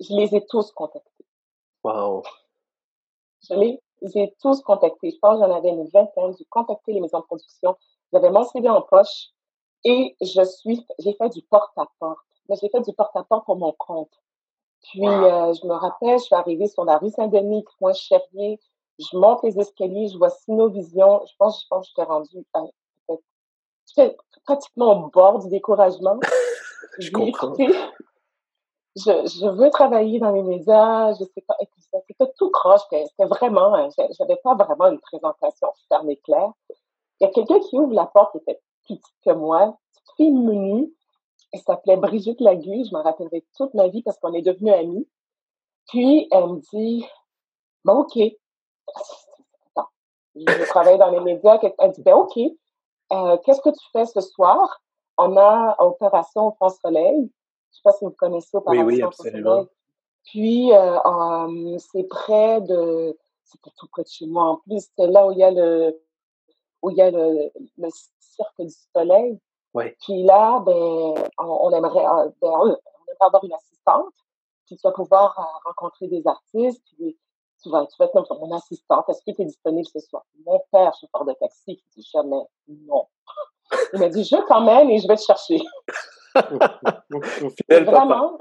Je 0.00 0.14
les 0.14 0.34
ai 0.34 0.44
tous 0.46 0.72
contactés. 0.72 1.26
Wow. 1.84 2.22
Je 3.48 3.54
les 3.54 3.80
ai 4.16 4.34
tous 4.40 4.60
contactés. 4.62 5.10
Je 5.10 5.18
pense 5.18 5.38
j'en 5.38 5.54
avais 5.54 5.70
une 5.70 5.88
vingtaine. 5.88 6.34
J'ai 6.38 6.44
contacté 6.46 6.92
les 6.92 7.00
maisons 7.00 7.20
de 7.20 7.24
production. 7.24 7.76
J'avais 8.12 8.30
mon 8.30 8.44
CV 8.44 8.68
en 8.68 8.82
poche 8.82 9.28
et 9.84 10.16
je 10.20 10.42
suis, 10.44 10.84
j'ai 10.98 11.14
fait 11.14 11.28
du 11.30 11.42
porte-à-porte. 11.42 12.18
Mais 12.48 12.56
j'ai 12.60 12.68
fait 12.68 12.80
du 12.80 12.92
porte-à-porte 12.92 13.44
pour 13.46 13.56
mon 13.56 13.72
compte. 13.72 14.12
Puis, 14.82 15.06
euh, 15.06 15.52
je 15.52 15.66
me 15.66 15.74
rappelle, 15.74 16.18
je 16.18 16.24
suis 16.24 16.34
arrivée 16.34 16.66
sur 16.66 16.84
la 16.84 16.98
rue 16.98 17.10
Saint-Denis, 17.10 17.64
coin 17.78 17.92
Cherrier. 17.92 18.58
Je 18.98 19.16
monte 19.16 19.42
les 19.42 19.58
escaliers, 19.58 20.08
je 20.08 20.18
vois 20.18 20.30
Sinovision. 20.30 21.20
Je 21.26 21.32
pense, 21.38 21.62
je 21.62 21.66
pense 21.68 21.86
que 21.86 21.92
j'étais 21.96 22.08
rendue 22.08 22.46
à, 22.54 22.62
j'étais 23.86 24.16
pratiquement 24.44 25.04
au 25.04 25.08
bord 25.08 25.40
du 25.40 25.48
découragement. 25.48 26.18
je 26.98 27.10
comprends. 27.10 27.54
Je, 28.96 29.26
je 29.26 29.48
veux 29.48 29.70
travailler 29.70 30.18
dans 30.18 30.32
les 30.32 30.42
médias, 30.42 31.12
je 31.12 31.24
sais 31.24 31.44
pas, 31.46 31.56
c'était 32.06 32.32
tout 32.36 32.50
croche, 32.50 32.80
c'était 32.90 33.24
vraiment, 33.26 33.74
hein, 33.74 33.88
j'avais 34.18 34.36
pas 34.42 34.54
vraiment 34.54 34.86
une 34.88 35.00
présentation 35.00 35.68
ferme 35.88 36.10
et 36.10 36.16
claire. 36.16 36.52
Il 37.20 37.24
y 37.24 37.26
a 37.26 37.30
quelqu'un 37.30 37.60
qui 37.60 37.78
ouvre 37.78 37.92
la 37.92 38.06
porte 38.06 38.32
qui 38.32 38.38
était 38.38 38.60
plus 38.84 38.96
petite 38.96 39.14
que 39.24 39.32
moi, 39.32 39.76
petite 39.92 40.16
fille 40.16 40.32
menue, 40.32 40.92
elle 41.52 41.60
s'appelait 41.60 41.96
Brigitte 41.96 42.40
Lagu, 42.40 42.84
je 42.84 42.92
m'en 42.92 43.02
rappellerai 43.02 43.44
toute 43.56 43.74
ma 43.74 43.88
vie 43.88 44.02
parce 44.02 44.18
qu'on 44.18 44.32
est 44.34 44.42
devenus 44.42 44.72
amis. 44.72 45.08
Puis, 45.88 46.28
elle 46.30 46.46
me 46.46 46.60
dit, 46.72 47.04
bon, 47.84 48.00
OK. 48.00 48.16
Attends, 49.74 49.88
je 50.36 50.68
travaille 50.68 50.98
dans 50.98 51.10
les 51.10 51.20
médias. 51.20 51.58
Elle 51.78 51.92
dit, 51.92 52.02
ben, 52.02 52.14
OK. 52.14 52.38
Euh, 53.12 53.36
qu'est-ce 53.38 53.60
que 53.60 53.70
tu 53.70 53.84
fais 53.92 54.06
ce 54.06 54.20
soir? 54.20 54.80
On 55.18 55.36
a 55.36 55.74
Opération 55.80 56.52
France 56.52 56.78
Soleil. 56.80 57.30
Je 57.70 57.76
sais 57.76 57.82
pas 57.84 57.92
si 57.92 58.04
vous 58.04 58.10
connaissez 58.10 58.56
Opération 58.56 58.86
oui, 58.86 58.94
oui, 58.96 59.02
absolument. 59.02 59.66
Puis, 60.24 60.72
euh, 60.72 61.78
c'est 61.78 62.04
près 62.04 62.60
de, 62.60 63.16
c'était 63.44 63.70
tout 63.76 63.86
près 63.88 64.02
de 64.02 64.08
chez 64.08 64.26
moi 64.26 64.44
en 64.44 64.56
plus. 64.56 64.86
C'est 64.96 65.06
là 65.06 65.26
où 65.26 65.32
il 65.32 65.38
y 65.38 65.44
a 65.44 65.50
le, 65.50 66.00
où 66.82 66.90
il 66.90 66.96
y 66.96 67.02
a 67.02 67.10
le, 67.10 67.50
le 67.78 67.88
cirque 68.18 68.60
du 68.60 68.74
soleil. 68.94 69.40
Puis 69.74 70.22
là, 70.24 70.60
ben, 70.60 71.14
on, 71.38 71.70
aimerait, 71.72 72.04
euh, 72.04 72.28
ben, 72.40 72.48
on, 72.48 72.66
aimerait 72.66 72.78
avoir 73.20 73.44
une 73.44 73.52
assistante, 73.52 74.12
puis 74.66 74.76
tu 74.76 74.82
vas 74.82 74.92
pouvoir 74.92 75.38
euh, 75.38 75.70
rencontrer 75.70 76.08
des 76.08 76.26
artistes, 76.26 76.82
puis 76.96 77.16
tu 77.62 77.70
vas, 77.70 77.86
tu 77.86 77.94
vas 77.98 78.06
être 78.06 78.38
mon 78.40 78.52
assistante. 78.52 79.08
Est-ce 79.08 79.20
que 79.20 79.36
tu 79.36 79.42
es 79.42 79.44
disponible 79.44 79.86
ce 79.86 80.00
soir? 80.00 80.24
Mon 80.44 80.60
père, 80.72 80.92
chauffeur 81.00 81.24
de 81.24 81.34
taxi, 81.34 81.76
qui 81.76 81.84
dit 81.96 82.08
jamais 82.12 82.42
non. 82.68 83.06
Il 83.92 84.00
m'a 84.00 84.08
dit, 84.08 84.24
je 84.24 84.36
quand 84.48 84.62
même 84.62 84.90
et 84.90 84.98
je 84.98 85.06
vais 85.06 85.16
te 85.16 85.22
chercher. 85.22 85.60
Vraiment, 87.68 88.38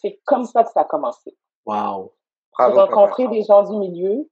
c'est 0.00 0.20
comme 0.24 0.44
ça 0.44 0.64
que 0.64 0.70
ça 0.70 0.80
a 0.80 0.84
commencé. 0.84 1.36
Wow. 1.66 2.12
J'ai 2.58 2.64
rencontré 2.64 3.28
des 3.28 3.42
gens 3.44 3.62
du 3.62 3.76
milieu 3.76 4.28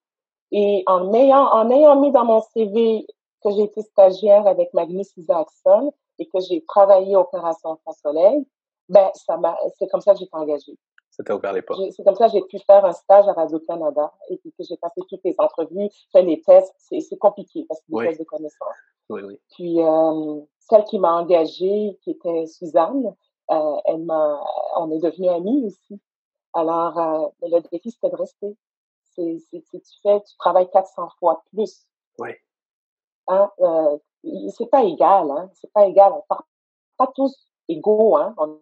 et 0.52 0.82
en 0.86 1.12
ayant, 1.12 1.46
en 1.52 1.70
ayant 1.70 2.00
mis 2.00 2.10
dans 2.12 2.24
mon 2.24 2.40
CV 2.40 3.06
que 3.42 3.50
j'ai 3.52 3.62
été 3.62 3.82
stagiaire 3.82 4.46
avec 4.46 4.72
Magnus 4.74 5.16
Isaacson, 5.16 5.92
et 6.18 6.26
que 6.26 6.40
j'ai 6.40 6.64
travaillé 6.66 7.16
Opération 7.16 7.76
France 7.82 7.98
Soleil, 8.02 8.46
ben, 8.88 9.10
ça 9.14 9.36
m'a, 9.36 9.56
c'est 9.78 9.88
comme 9.88 10.00
ça 10.00 10.12
que 10.12 10.20
j'ai 10.20 10.24
été 10.24 10.36
engagée. 10.36 10.78
Ça 11.16 11.24
t'a 11.24 11.34
ouvert 11.34 11.54
les 11.54 11.62
portes. 11.62 11.80
C'est 11.92 12.04
comme 12.04 12.14
ça 12.14 12.26
que 12.26 12.32
j'ai 12.32 12.42
pu 12.42 12.58
faire 12.58 12.84
un 12.84 12.92
stage 12.92 13.26
à 13.26 13.32
Radio-Canada 13.32 14.12
et 14.28 14.36
que 14.36 14.50
j'ai 14.60 14.76
passé 14.76 15.00
toutes 15.08 15.24
les 15.24 15.34
entrevues, 15.38 15.88
fait 16.12 16.22
les 16.22 16.42
tests. 16.42 16.74
C'est, 16.76 17.16
compliqué 17.18 17.64
parce 17.66 17.80
que 17.80 17.86
des 17.88 17.94
oui. 17.94 18.06
tests 18.08 18.20
de 18.20 18.24
connaissances. 18.24 18.76
Oui, 19.08 19.22
oui. 19.22 19.40
Puis, 19.54 19.82
euh, 19.82 20.40
celle 20.58 20.84
qui 20.84 20.98
m'a 20.98 21.14
engagée, 21.14 21.98
qui 22.02 22.10
était 22.10 22.46
Suzanne, 22.46 23.14
euh, 23.50 23.76
elle 23.86 24.04
m'a, 24.04 24.44
on 24.76 24.90
est 24.90 24.98
devenus 24.98 25.30
amis 25.30 25.64
aussi. 25.64 26.00
Alors, 26.52 26.98
euh, 26.98 27.28
le 27.42 27.60
défi, 27.70 27.90
c'était 27.90 28.10
de 28.10 28.16
rester. 28.16 28.56
C'est, 29.14 29.38
c'est, 29.50 29.62
tu 29.62 30.00
fais, 30.02 30.20
tu 30.20 30.36
travailles 30.36 30.68
400 30.70 31.08
fois 31.18 31.42
plus. 31.50 31.86
Oui. 32.18 32.30
Hein, 33.28 33.50
euh, 33.60 33.98
c'est 34.50 34.66
pas 34.66 34.84
égal, 34.84 35.30
hein. 35.30 35.50
C'est 35.54 35.72
pas 35.72 35.86
égal. 35.86 36.12
On 36.12 36.22
part 36.28 36.46
pas 36.98 37.06
tous 37.14 37.34
égaux, 37.68 38.16
hein. 38.16 38.34
On, 38.36 38.58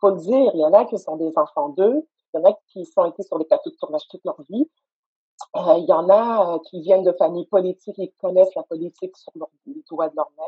faut 0.00 0.10
le 0.10 0.18
dire. 0.18 0.50
Il 0.54 0.60
y 0.60 0.64
en 0.64 0.72
a 0.72 0.84
qui 0.84 0.98
sont 0.98 1.16
des 1.16 1.32
enfants 1.36 1.70
d'eux. 1.70 2.06
Il 2.34 2.38
y 2.38 2.42
en 2.42 2.50
a 2.50 2.54
qui 2.68 2.84
sont 2.84 3.04
été 3.06 3.22
sur 3.22 3.38
les 3.38 3.44
plateaux 3.44 3.70
de 3.70 3.76
tournage 3.76 4.06
toute 4.08 4.24
leur 4.24 4.40
vie. 4.48 4.68
Euh, 5.56 5.74
il 5.78 5.86
y 5.86 5.92
en 5.92 6.08
a 6.08 6.54
euh, 6.54 6.58
qui 6.70 6.80
viennent 6.80 7.04
de 7.04 7.12
familles 7.12 7.46
politiques 7.46 7.98
et 7.98 8.12
connaissent 8.20 8.54
la 8.54 8.62
politique 8.62 9.16
sur 9.16 9.32
leur, 9.36 9.48
les 9.66 9.82
doigts 9.88 10.08
de 10.08 10.16
leur 10.16 10.30
main. 10.36 10.44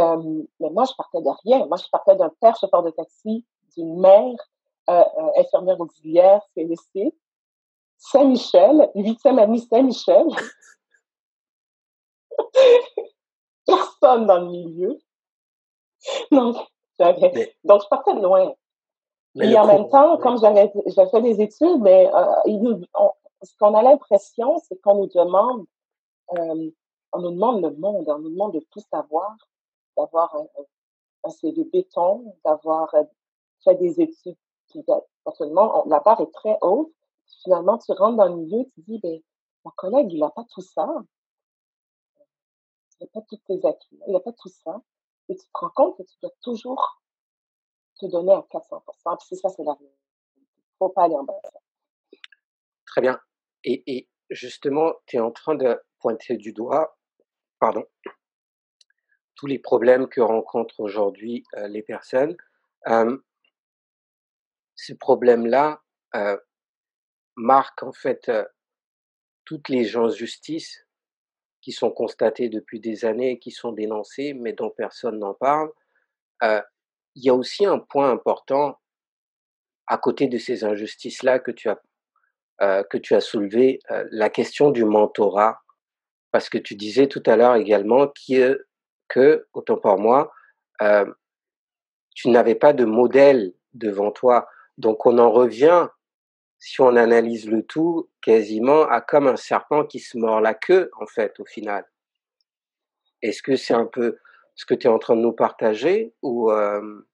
Euh, 0.00 0.42
mais 0.60 0.70
moi, 0.70 0.84
je 0.84 0.94
partais 0.94 1.20
de 1.22 1.30
rien. 1.44 1.66
Moi, 1.66 1.76
je 1.76 1.88
partais 1.90 2.16
d'un 2.16 2.30
père 2.40 2.56
chauffeur 2.56 2.82
de 2.82 2.90
taxi, 2.90 3.44
d'une 3.76 4.00
mère 4.00 4.36
infirmière 5.36 5.80
auxiliaire, 5.80 6.40
CLSC, 6.54 7.12
Saint-Michel, 7.98 8.88
huitième 8.94 9.40
année 9.40 9.58
Saint-Michel. 9.58 10.26
personne 13.66 14.26
dans 14.26 14.38
le 14.38 14.50
milieu. 14.50 14.98
Donc, 16.30 16.56
donc 17.64 17.82
je 17.82 17.88
partais 17.88 18.14
de 18.14 18.20
loin. 18.20 18.54
Et 19.36 19.56
en 19.58 19.66
même 19.66 19.88
temps, 19.90 20.16
comme 20.18 20.38
j'avais 20.38 20.72
fait 20.72 21.22
des 21.22 21.42
études, 21.42 21.80
mais 21.82 22.10
euh, 22.14 22.78
ce 23.42 23.52
qu'on 23.58 23.74
a 23.74 23.82
l'impression, 23.82 24.58
c'est 24.66 24.80
qu'on 24.80 24.94
nous 24.94 25.08
demande, 25.08 25.66
euh, 26.38 26.70
on 27.12 27.18
nous 27.20 27.32
demande 27.32 27.62
le 27.62 27.70
monde, 27.76 28.08
on 28.08 28.18
nous 28.18 28.30
demande 28.30 28.54
de 28.54 28.66
tout 28.70 28.80
savoir, 28.90 29.36
d'avoir 29.96 30.34
un, 30.36 30.46
un 31.24 31.30
CV 31.30 31.64
béton, 31.64 32.34
d'avoir 32.46 32.94
euh, 32.94 33.02
fait 33.62 33.74
des 33.74 34.00
études. 34.00 34.36
Absolument, 35.26 35.84
la 35.86 36.00
barre 36.00 36.20
est 36.22 36.32
très 36.32 36.56
haute. 36.62 36.92
Finalement, 37.42 37.78
tu 37.78 37.92
rentres 37.92 38.16
dans 38.16 38.28
le 38.28 38.36
milieu, 38.36 38.64
tu 38.74 38.80
dis, 38.82 38.98
ben, 39.00 39.20
mon 39.64 39.70
collègue, 39.76 40.12
il 40.12 40.20
n'a 40.20 40.30
pas 40.30 40.44
tout 40.50 40.62
ça 40.62 40.86
il 43.00 43.04
n'y 43.04 43.08
a 43.08 43.20
pas 43.20 43.26
tous 43.28 43.36
tes 43.46 43.66
acquis, 43.66 43.98
il 44.06 44.10
n'y 44.10 44.16
a 44.16 44.20
pas 44.20 44.32
tout 44.32 44.48
ça. 44.48 44.80
Et 45.28 45.36
tu 45.36 45.44
te 45.44 45.50
rends 45.54 45.70
compte 45.70 45.96
que 45.98 46.02
tu 46.02 46.14
dois 46.22 46.32
toujours 46.42 47.02
te 47.98 48.06
donner 48.06 48.32
à 48.32 48.44
400 48.50 48.82
Puis 48.86 48.94
c'est 49.28 49.36
ça, 49.36 49.48
c'est 49.48 49.64
la 49.64 49.72
réalité. 49.72 49.98
Il 50.36 50.42
ne 50.42 50.76
faut 50.78 50.88
pas 50.90 51.04
aller 51.04 51.14
en 51.14 51.24
bas. 51.24 51.34
Très 52.86 53.00
bien. 53.00 53.20
Et, 53.64 53.82
et 53.86 54.08
justement, 54.30 54.94
tu 55.06 55.16
es 55.16 55.20
en 55.20 55.30
train 55.30 55.54
de 55.54 55.80
pointer 55.98 56.36
du 56.36 56.52
doigt, 56.52 56.96
pardon, 57.58 57.84
tous 59.34 59.46
les 59.46 59.58
problèmes 59.58 60.08
que 60.08 60.20
rencontrent 60.20 60.80
aujourd'hui 60.80 61.44
euh, 61.56 61.68
les 61.68 61.82
personnes. 61.82 62.36
Euh, 62.88 63.18
ces 64.76 64.96
problèmes-là 64.96 65.82
euh, 66.14 66.38
marquent 67.36 67.82
en 67.82 67.92
fait 67.92 68.28
euh, 68.28 68.44
toutes 69.44 69.68
les 69.68 69.96
injustices 69.96 70.85
qui 71.66 71.72
sont 71.72 71.90
constatés 71.90 72.48
depuis 72.48 72.78
des 72.78 73.04
années 73.04 73.40
qui 73.40 73.50
sont 73.50 73.72
dénoncés, 73.72 74.34
mais 74.34 74.52
dont 74.52 74.70
personne 74.70 75.18
n'en 75.18 75.34
parle. 75.34 75.68
Euh, 76.44 76.62
il 77.16 77.24
y 77.24 77.28
a 77.28 77.34
aussi 77.34 77.66
un 77.66 77.80
point 77.80 78.08
important 78.08 78.78
à 79.88 79.98
côté 79.98 80.28
de 80.28 80.38
ces 80.38 80.62
injustices-là 80.62 81.40
que 81.40 81.50
tu 81.50 81.68
as 81.68 81.82
euh, 82.62 82.84
que 82.84 82.98
tu 82.98 83.16
as 83.16 83.20
soulevé, 83.20 83.80
euh, 83.90 84.06
la 84.12 84.30
question 84.30 84.70
du 84.70 84.84
mentorat, 84.84 85.60
parce 86.30 86.48
que 86.48 86.56
tu 86.56 86.76
disais 86.76 87.08
tout 87.08 87.22
à 87.26 87.34
l'heure 87.34 87.56
également 87.56 88.12
que, 88.28 88.64
que 89.08 89.48
autant 89.52 89.76
pour 89.76 89.98
moi, 89.98 90.30
euh, 90.82 91.04
tu 92.14 92.30
n'avais 92.30 92.54
pas 92.54 92.74
de 92.74 92.84
modèle 92.84 93.54
devant 93.74 94.12
toi. 94.12 94.48
Donc 94.78 95.04
on 95.04 95.18
en 95.18 95.32
revient 95.32 95.88
si 96.58 96.80
on 96.80 96.96
analyse 96.96 97.48
le 97.48 97.64
tout, 97.64 98.08
quasiment 98.22 98.82
à 98.84 99.00
comme 99.00 99.26
un 99.26 99.36
serpent 99.36 99.84
qui 99.84 99.98
se 99.98 100.16
mord 100.18 100.40
la 100.40 100.54
queue, 100.54 100.90
en 101.00 101.06
fait, 101.06 101.38
au 101.40 101.44
final. 101.44 101.86
Est-ce 103.22 103.42
que 103.42 103.56
c'est 103.56 103.74
un 103.74 103.86
peu 103.86 104.18
ce 104.54 104.64
que 104.64 104.74
tu 104.74 104.86
es 104.86 104.90
en 104.90 104.98
train 104.98 105.16
de 105.16 105.20
nous 105.20 105.32
partager 105.32 106.14
ou 106.22 106.50
euh... 106.50 107.06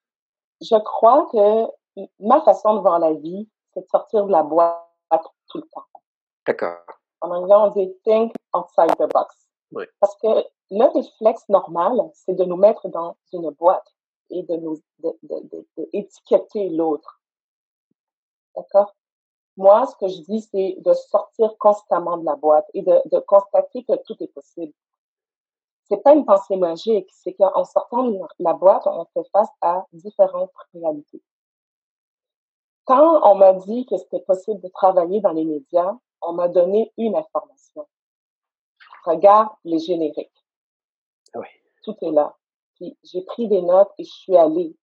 Je 0.60 0.76
crois 0.82 1.28
que 1.32 2.06
ma 2.20 2.40
façon 2.42 2.76
de 2.76 2.80
voir 2.80 2.98
la 3.00 3.14
vie, 3.14 3.48
c'est 3.74 3.80
de 3.80 3.88
sortir 3.90 4.26
de 4.26 4.32
la 4.32 4.42
boîte 4.42 4.78
tout 5.48 5.58
le 5.58 5.68
temps. 5.72 5.86
D'accord. 6.46 6.84
En 7.20 7.30
anglais, 7.30 7.54
on 7.54 7.70
dit 7.70 7.92
think 8.04 8.32
outside 8.54 8.94
the 8.96 9.12
box. 9.12 9.34
Oui. 9.72 9.84
Parce 10.00 10.16
que 10.16 10.28
le 10.70 10.84
réflexe 10.92 11.48
normal, 11.48 12.00
c'est 12.14 12.34
de 12.34 12.44
nous 12.44 12.56
mettre 12.56 12.88
dans 12.88 13.16
une 13.32 13.50
boîte 13.50 13.86
et 14.30 14.42
de 14.42 14.56
nous 14.56 14.76
de, 14.98 15.10
de, 15.22 15.40
de, 15.48 15.66
de 15.76 15.88
étiqueter 15.92 16.68
l'autre. 16.70 17.20
D'accord? 18.56 18.94
Moi, 19.56 19.86
ce 19.86 19.96
que 19.96 20.08
je 20.08 20.20
dis, 20.22 20.40
c'est 20.40 20.76
de 20.80 20.92
sortir 20.94 21.56
constamment 21.58 22.16
de 22.16 22.24
la 22.24 22.36
boîte 22.36 22.66
et 22.74 22.82
de, 22.82 23.00
de 23.10 23.18
constater 23.20 23.84
que 23.84 23.96
tout 24.06 24.16
est 24.20 24.32
possible. 24.32 24.72
c'est 25.84 26.02
pas 26.02 26.14
une 26.14 26.24
pensée 26.24 26.56
magique, 26.56 27.08
c'est 27.12 27.34
qu'en 27.34 27.64
sortant 27.64 28.04
de 28.04 28.18
la 28.38 28.54
boîte, 28.54 28.86
on 28.86 29.04
fait 29.12 29.28
face 29.30 29.50
à 29.60 29.84
différentes 29.92 30.52
réalités. 30.72 31.22
Quand 32.84 33.20
on 33.30 33.34
m'a 33.36 33.52
dit 33.52 33.86
que 33.86 33.96
c'était 33.96 34.20
possible 34.20 34.60
de 34.60 34.68
travailler 34.68 35.20
dans 35.20 35.32
les 35.32 35.44
médias, 35.44 35.94
on 36.22 36.32
m'a 36.32 36.48
donné 36.48 36.92
une 36.96 37.14
information. 37.14 37.86
Regarde 39.04 39.50
les 39.64 39.78
génériques. 39.78 40.44
Oui. 41.34 41.46
Tout 41.84 41.96
est 42.02 42.10
là. 42.10 42.36
Puis 42.76 42.96
j'ai 43.04 43.22
pris 43.22 43.48
des 43.48 43.62
notes 43.62 43.92
et 43.98 44.04
je 44.04 44.12
suis 44.12 44.36
allée. 44.36 44.74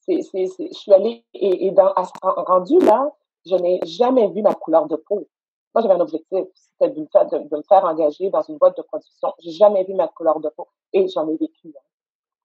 C'est, 0.00 0.22
c'est, 0.22 0.46
je 0.46 0.72
suis 0.72 0.92
allée 0.92 1.24
et, 1.34 1.66
et 1.66 1.70
dans, 1.72 1.92
rendu 2.22 2.78
là, 2.78 3.12
je 3.46 3.54
n'ai 3.56 3.80
jamais 3.84 4.28
vu 4.28 4.42
ma 4.42 4.54
couleur 4.54 4.86
de 4.86 4.96
peau. 4.96 5.26
Moi, 5.74 5.82
j'avais 5.82 5.94
un 5.94 6.00
objectif, 6.00 6.46
c'était 6.54 6.90
de 6.90 7.00
me, 7.00 7.06
faire, 7.06 7.26
de, 7.26 7.38
me 7.38 7.62
faire 7.62 7.84
engager 7.84 8.28
dans 8.30 8.42
une 8.42 8.58
boîte 8.58 8.76
de 8.76 8.82
production. 8.82 9.32
J'ai 9.38 9.52
jamais 9.52 9.84
vu 9.84 9.94
ma 9.94 10.08
couleur 10.08 10.40
de 10.40 10.48
peau 10.48 10.68
et 10.92 11.06
j'en 11.08 11.28
ai 11.28 11.36
vécu. 11.36 11.68
Hein. 11.68 11.82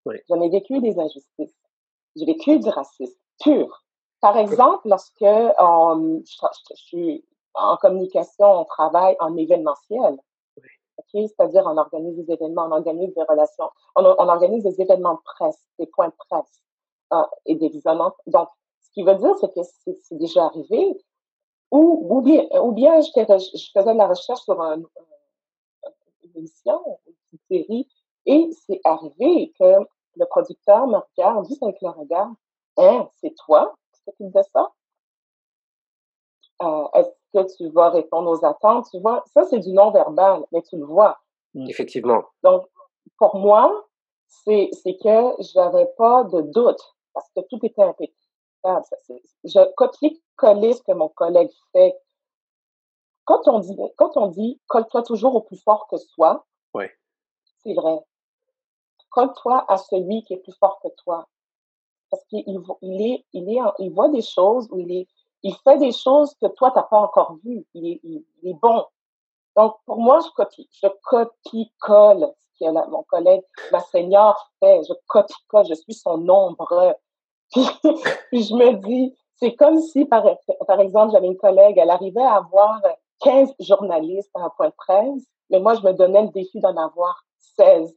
Oui. 0.06 0.18
J'en 0.30 0.40
ai 0.42 0.50
vécu 0.50 0.80
des 0.80 1.00
injustices. 1.00 1.58
J'ai 2.16 2.26
vécu 2.26 2.60
du 2.60 2.70
racisme 2.70 3.20
pur. 3.42 3.84
Par 4.22 4.38
exemple, 4.38 4.88
lorsque 4.88 5.22
on, 5.22 6.22
je, 6.24 6.76
suis 6.76 7.26
en 7.54 7.78
communication, 7.78 8.62
on 8.62 8.66
travaille 8.66 9.16
en 9.20 9.36
événementiel. 9.36 10.18
Okay? 10.98 11.28
C'est-à-dire, 11.28 11.64
on 11.66 11.78
organise 11.78 12.16
des 12.16 12.32
événements, 12.32 12.68
on 12.68 12.72
organise 12.72 13.14
des 13.14 13.24
relations, 13.24 13.70
on, 13.96 14.04
on 14.04 14.30
organise 14.30 14.64
des 14.64 14.82
événements 14.82 15.16
de 15.16 15.22
presse, 15.24 15.62
des 15.78 15.88
points 15.88 16.08
de 16.08 16.16
presse 16.30 16.62
euh, 17.14 17.24
et 17.46 17.56
des 17.56 17.70
visionnements. 17.70 18.14
Donc, 18.28 18.50
qui 18.96 19.04
veut 19.04 19.16
dire, 19.16 19.36
c'est 19.40 19.54
que 19.54 19.62
c'est 20.02 20.18
déjà 20.18 20.46
arrivé 20.46 20.98
ou, 21.70 22.08
ou 22.10 22.22
bien, 22.22 22.48
ou 22.62 22.72
bien 22.72 23.02
je, 23.02 23.10
je 23.10 23.72
faisais 23.74 23.94
de 23.94 23.98
la 23.98 24.08
recherche 24.08 24.42
sur 24.42 24.60
un, 24.62 24.78
une 26.24 26.32
émission, 26.36 26.82
une 27.34 27.40
série, 27.50 27.88
et 28.26 28.50
c'est 28.66 28.80
arrivé 28.86 29.54
que 29.60 29.86
le 30.16 30.26
producteur 30.26 30.88
me 30.88 30.98
regarde, 30.98 31.46
juste 31.48 31.62
avec 31.62 31.82
le 31.82 31.90
regard, 31.90 32.32
hein, 32.78 33.10
c'est 33.16 33.36
toi 33.36 33.76
qui 33.94 34.02
t'occupes 34.06 34.34
de 34.34 34.42
ça? 34.54 34.72
Euh, 36.62 36.88
Est-ce 36.94 37.10
que 37.34 37.56
tu 37.58 37.70
vas 37.72 37.90
répondre 37.90 38.32
aux 38.32 38.46
attentes? 38.46 38.88
Tu 38.90 39.00
vois, 39.02 39.24
ça, 39.34 39.44
c'est 39.44 39.60
du 39.60 39.74
non-verbal, 39.74 40.46
mais 40.54 40.62
tu 40.62 40.78
le 40.78 40.86
vois. 40.86 41.20
Mmh. 41.54 41.70
Effectivement. 41.70 42.24
Donc, 42.44 42.66
pour 43.18 43.36
moi, 43.36 43.86
c'est 44.28 44.70
que 45.04 45.44
j'avais 45.54 45.88
pas 45.98 46.24
de 46.24 46.42
doute 46.42 46.82
parce 47.14 47.30
que 47.36 47.42
tout 47.50 47.60
était 47.64 47.84
impeccable. 47.84 48.25
Je 49.44 49.74
copie-coller 49.74 50.74
ce 50.74 50.82
que 50.84 50.92
mon 50.94 51.10
collègue 51.10 51.52
fait. 51.72 51.96
Quand 53.26 53.48
on 53.48 53.60
dit, 53.60 53.78
quand 53.98 54.18
on 54.18 54.28
dit, 54.28 54.60
colle-toi 54.68 55.04
toujours 55.04 55.36
au 55.36 55.42
plus 55.42 55.58
fort 55.58 55.88
que 55.88 55.98
soi. 55.98 56.46
Oui. 56.74 56.86
C'est 57.64 57.74
vrai. 57.74 58.00
Colle-toi 59.10 59.66
à 59.68 59.78
celui 59.78 60.24
qui 60.24 60.34
est 60.34 60.38
plus 60.38 60.56
fort 60.60 60.80
que 60.82 60.90
toi. 61.04 61.28
Parce 62.10 62.24
qu'il 62.26 62.44
il 62.82 63.02
est, 63.02 63.26
il 63.34 63.50
est, 63.50 63.62
il 63.80 63.94
voit 63.94 64.10
des 64.10 64.22
choses 64.22 64.68
où 64.72 64.80
il 64.80 64.92
est, 64.92 65.08
il 65.44 65.56
fait 65.64 65.78
des 65.78 65.92
choses 65.92 66.36
que 66.42 66.48
toi, 66.48 66.72
t'as 66.72 66.84
pas 66.84 67.00
encore 67.00 67.38
vues. 67.44 67.66
Il 67.74 67.88
est, 67.88 68.00
il, 68.04 68.26
est 68.44 68.54
bon. 68.54 68.86
Donc, 69.56 69.76
pour 69.86 69.98
moi, 69.98 70.20
je 70.20 70.30
copie, 70.32 70.70
je 70.82 70.88
copie-colle 71.04 72.32
ce 72.40 72.66
que 72.66 72.90
mon 72.90 73.04
collègue, 73.04 73.44
ma 73.72 73.80
senior 73.80 74.52
fait. 74.60 74.84
Je 74.84 74.94
copie-colle, 75.08 75.66
je 75.68 75.76
suis 75.76 75.94
son 75.94 76.28
ombre. 76.30 76.96
Puis, 77.52 78.44
je 78.44 78.54
me 78.54 78.74
dis, 78.86 79.16
c'est 79.38 79.56
comme 79.56 79.80
si, 79.80 80.06
par, 80.06 80.26
par 80.68 80.80
exemple, 80.80 81.12
j'avais 81.14 81.28
une 81.28 81.38
collègue, 81.38 81.78
elle 81.78 81.90
arrivait 81.90 82.22
à 82.22 82.36
avoir 82.36 82.82
15 83.22 83.54
journalistes 83.60 84.32
à 84.36 84.46
un 84.46 84.50
point 84.50 84.72
13, 84.78 85.26
mais 85.50 85.60
moi, 85.60 85.76
je 85.76 85.82
me 85.82 85.94
donnais 85.94 86.24
le 86.24 86.30
défi 86.30 86.60
d'en 86.60 86.76
avoir 86.76 87.26
16. 87.58 87.96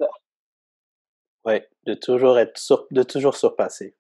Oui, 1.45 1.61
de 1.85 1.95
toujours 1.95 2.39
être 2.39 2.59
sur, 2.59 2.87
de 2.91 3.03
toujours 3.03 3.37
surpasser. 3.37 3.97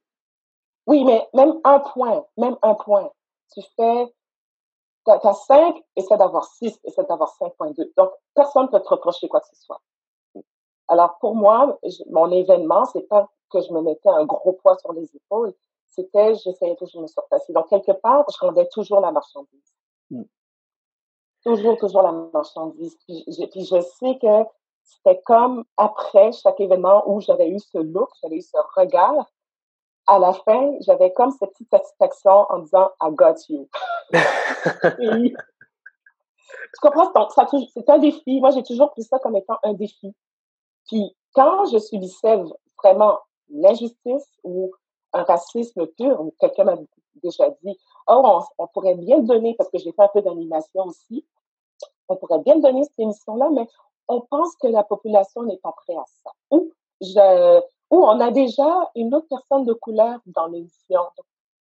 Oui, 0.87 1.05
mais 1.05 1.28
même 1.35 1.61
un 1.64 1.81
point, 1.81 2.25
même 2.37 2.57
un 2.62 2.75
point. 2.75 3.11
Tu 3.52 3.61
fais, 3.76 4.07
tu 5.07 5.12
as, 5.12 5.33
5, 5.33 5.76
essaie 5.97 6.17
d'avoir 6.17 6.45
6, 6.45 6.78
essaie 6.84 7.04
d'avoir 7.04 7.34
5.2. 7.41 7.93
Donc, 7.97 8.11
personne 8.34 8.65
ne 8.65 8.69
peut 8.69 8.80
te 8.80 8.89
reprocher 8.89 9.28
quoi 9.28 9.41
que 9.41 9.49
ce 9.49 9.56
soit. 9.56 9.80
Alors, 10.89 11.19
pour 11.19 11.34
moi, 11.34 11.78
mon 12.11 12.30
événement, 12.30 12.84
c'est 12.87 13.06
pas 13.08 13.28
que 13.49 13.61
je 13.61 13.73
me 13.73 13.82
mettais 13.82 14.08
un 14.08 14.25
gros 14.25 14.52
poids 14.52 14.76
sur 14.78 14.93
les 14.93 15.08
épaules, 15.15 15.52
c'était 15.89 16.34
j'essayais 16.34 16.76
toujours 16.76 17.00
de 17.00 17.02
me 17.02 17.08
surpasser. 17.08 17.52
Donc, 17.52 17.69
quelque 17.69 17.93
part, 17.93 18.25
je 18.30 18.39
rendais 18.45 18.69
toujours 18.69 19.00
la 19.00 19.11
marchandise. 19.11 19.75
Mm. 20.11 20.23
Toujours, 21.45 21.76
toujours 21.78 22.02
la 22.02 22.13
marchandise. 22.13 22.97
Puis 23.06 23.25
je, 23.26 23.47
puis 23.47 23.65
je 23.65 23.80
sais 23.80 24.19
que 24.21 24.49
c'était 24.84 25.21
comme 25.23 25.65
après 25.76 26.32
chaque 26.32 26.61
événement 26.61 27.08
où 27.08 27.21
j'avais 27.21 27.49
eu 27.49 27.58
ce 27.58 27.78
look, 27.78 28.11
j'avais 28.23 28.37
eu 28.37 28.43
ce 28.43 28.56
regard, 28.76 29.30
à 30.06 30.19
la 30.19 30.32
fin, 30.32 30.75
j'avais 30.80 31.13
comme 31.13 31.30
cette 31.30 31.50
petite 31.50 31.71
satisfaction 31.71 32.47
en 32.49 32.61
disant 32.61 32.91
I 33.02 33.11
got 33.11 33.34
you. 33.49 33.69
tu 34.11 35.37
comprends? 36.80 37.13
Donc, 37.13 37.30
c'est 37.75 37.91
un 37.91 37.99
défi. 37.99 38.41
Moi, 38.41 38.50
j'ai 38.50 38.63
toujours 38.63 38.91
pris 38.93 39.02
ça 39.02 39.19
comme 39.19 39.37
étant 39.37 39.58
un 39.63 39.75
défi. 39.75 40.15
Puis, 40.89 41.15
quand 41.34 41.67
je 41.67 41.78
subissais 41.78 42.43
vraiment 42.82 43.19
l'injustice 43.50 44.39
ou 44.45 44.73
un 45.13 45.23
racisme 45.23 45.87
pur, 45.87 46.21
ou 46.21 46.34
quelqu'un 46.39 46.65
m'a 46.65 46.76
déjà 47.23 47.49
dit, 47.63 47.78
oh, 48.06 48.41
on, 48.58 48.67
pourrait 48.69 48.95
bien 48.95 49.21
donner, 49.21 49.54
parce 49.54 49.71
que 49.71 49.78
j'ai 49.78 49.93
fait 49.93 50.02
un 50.02 50.08
peu 50.08 50.23
d'animation 50.23 50.84
aussi, 50.84 51.25
on 52.08 52.17
pourrait 52.17 52.41
bien 52.41 52.58
donner 52.58 52.84
cette 52.84 52.99
émission-là, 52.99 53.50
mais 53.52 53.67
on 54.08 54.21
pense 54.23 54.54
que 54.56 54.69
la 54.69 54.84
population 54.84 55.43
n'est 55.43 55.58
pas 55.58 55.73
prête 55.73 55.97
à 55.97 56.04
ça. 56.25 56.30
Ou, 56.50 56.73
je, 57.00 57.61
ou 57.91 58.04
on 58.04 58.21
a 58.21 58.30
déjà 58.30 58.91
une 58.95 59.15
autre 59.15 59.26
personne 59.28 59.65
de 59.65 59.75
couleur 59.75 60.19
dans 60.26 60.47
l'émission. 60.47 61.02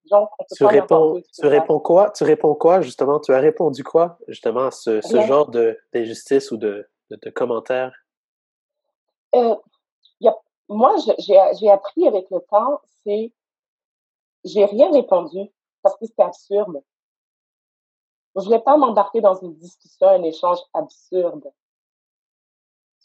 Donc, 0.09 0.29
tu 0.55 0.63
réponds, 0.63 1.21
tu 1.33 1.47
réponds 1.47 1.79
quoi? 1.79 2.11
Tu 2.11 2.23
réponds 2.23 2.55
quoi, 2.55 2.79
justement? 2.79 3.19
Tu 3.19 3.33
as 3.33 3.39
répondu 3.39 3.83
quoi, 3.83 4.17
justement, 4.29 4.67
à 4.67 4.71
ce, 4.71 5.01
ce 5.01 5.19
genre 5.21 5.49
d'injustice 5.93 6.51
ou 6.51 6.57
de, 6.57 6.87
de, 7.09 7.19
de 7.21 7.29
commentaires? 7.29 7.93
Euh, 9.35 9.55
y 10.21 10.29
a, 10.29 10.35
moi, 10.69 10.95
j'ai 11.19 11.69
appris 11.69 12.07
avec 12.07 12.29
le 12.29 12.39
temps, 12.41 12.81
c'est 13.03 13.31
j'ai 14.43 14.65
rien 14.65 14.91
répondu 14.91 15.51
parce 15.81 15.95
que 15.97 16.05
c'était 16.05 16.23
absurde. 16.23 16.81
Je 18.35 18.41
ne 18.41 18.45
voulais 18.45 18.59
pas 18.59 18.77
m'embarquer 18.77 19.21
dans 19.21 19.35
une 19.35 19.55
discussion, 19.55 20.07
un 20.07 20.23
échange 20.23 20.59
absurde. 20.73 21.51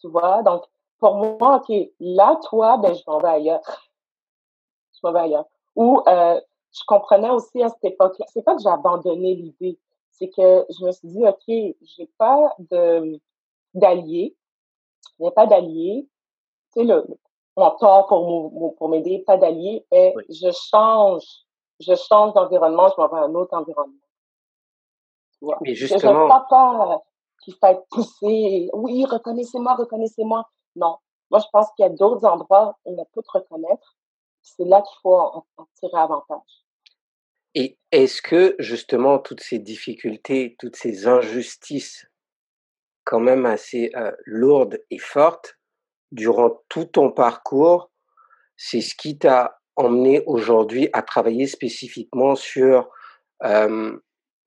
Tu 0.00 0.08
vois? 0.08 0.42
Donc, 0.42 0.64
pour 0.98 1.14
moi, 1.14 1.56
OK, 1.56 1.74
là, 2.00 2.38
toi, 2.44 2.76
ben, 2.76 2.94
je 2.94 3.02
m'en 3.06 3.18
vais 3.18 3.28
ailleurs. 3.28 3.90
Je 4.94 5.00
m'en 5.02 5.12
vais 5.12 5.20
ailleurs. 5.20 5.46
Ou, 5.74 6.02
euh, 6.06 6.40
je 6.72 6.80
comprenais 6.86 7.30
aussi 7.30 7.62
à 7.62 7.68
cette 7.68 7.84
époque-là, 7.84 8.26
c'est 8.28 8.42
pas 8.42 8.54
que 8.54 8.62
j'ai 8.62 8.68
abandonné 8.68 9.34
l'idée, 9.34 9.78
c'est 10.10 10.28
que 10.28 10.66
je 10.70 10.84
me 10.84 10.92
suis 10.92 11.08
dit, 11.08 11.26
OK, 11.26 11.42
j'ai 11.46 12.06
pas 12.18 12.54
de, 12.58 13.20
d'alliés. 13.74 14.36
A 15.24 15.30
pas 15.30 15.46
d'alliés. 15.46 16.08
Tu 16.72 16.80
sais, 16.80 16.84
le, 16.84 17.06
mon 17.56 17.70
tort 17.72 18.06
pour, 18.06 18.74
pour 18.76 18.88
m'aider, 18.88 19.22
pas 19.26 19.36
d'alliés, 19.36 19.84
et 19.92 20.14
je 20.28 20.50
change, 20.52 21.24
je 21.80 21.94
change 21.94 22.32
d'environnement, 22.34 22.88
je 22.88 23.00
m'en 23.00 23.08
vais 23.08 23.18
à 23.18 23.24
un 23.24 23.34
autre 23.34 23.56
environnement. 23.56 23.98
Mais 25.60 25.74
justement. 25.74 26.24
Je 26.24 26.28
pas 26.28 26.46
peur 26.48 27.02
qu'il 27.42 27.54
faille 27.56 27.80
pousser, 27.90 28.70
oui, 28.72 29.04
reconnaissez-moi, 29.04 29.74
reconnaissez-moi. 29.74 30.48
Non. 30.76 30.96
Moi, 31.30 31.40
je 31.40 31.46
pense 31.52 31.66
qu'il 31.74 31.84
y 31.84 31.86
a 31.86 31.90
d'autres 31.90 32.24
endroits 32.24 32.76
où 32.84 33.00
on 33.00 33.06
peut 33.12 33.22
te 33.22 33.38
reconnaître. 33.38 33.96
C'est 34.42 34.64
là 34.64 34.82
qu'il 34.82 34.96
faut 35.02 35.16
en, 35.16 35.44
tirer 35.74 35.98
avantage. 35.98 36.64
Et 37.54 37.78
est-ce 37.90 38.22
que, 38.22 38.54
justement, 38.58 39.18
toutes 39.18 39.40
ces 39.40 39.58
difficultés, 39.58 40.56
toutes 40.58 40.76
ces 40.76 41.06
injustices, 41.06 42.06
quand 43.04 43.20
même 43.20 43.44
assez 43.44 43.90
euh, 43.96 44.12
lourdes 44.24 44.78
et 44.90 44.98
fortes, 44.98 45.58
durant 46.12 46.60
tout 46.68 46.84
ton 46.84 47.10
parcours, 47.10 47.90
c'est 48.56 48.80
ce 48.80 48.94
qui 48.94 49.18
t'a 49.18 49.58
emmené 49.76 50.22
aujourd'hui 50.26 50.88
à 50.92 51.02
travailler 51.02 51.46
spécifiquement 51.46 52.36
sur 52.36 52.88
euh, 53.44 53.98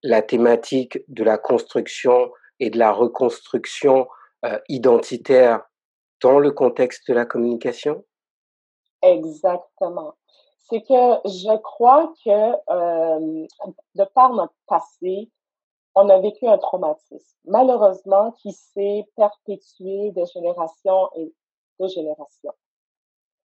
la 0.03 0.21
thématique 0.21 0.99
de 1.07 1.23
la 1.23 1.37
construction 1.37 2.31
et 2.59 2.69
de 2.69 2.77
la 2.77 2.91
reconstruction 2.91 4.07
euh, 4.45 4.59
identitaire 4.69 5.65
dans 6.21 6.39
le 6.39 6.51
contexte 6.51 7.09
de 7.09 7.13
la 7.13 7.25
communication? 7.25 8.05
Exactement. 9.01 10.13
C'est 10.69 10.81
que 10.81 11.27
je 11.27 11.57
crois 11.57 12.13
que 12.23 12.29
euh, 12.29 13.47
de 13.95 14.03
par 14.13 14.33
notre 14.33 14.53
passé, 14.67 15.29
on 15.95 16.09
a 16.09 16.19
vécu 16.19 16.47
un 16.47 16.57
traumatisme, 16.57 17.37
malheureusement, 17.45 18.31
qui 18.33 18.51
s'est 18.51 19.05
perpétué 19.15 20.11
de 20.11 20.25
génération 20.33 21.09
de 21.79 21.87
génération. 21.87 22.53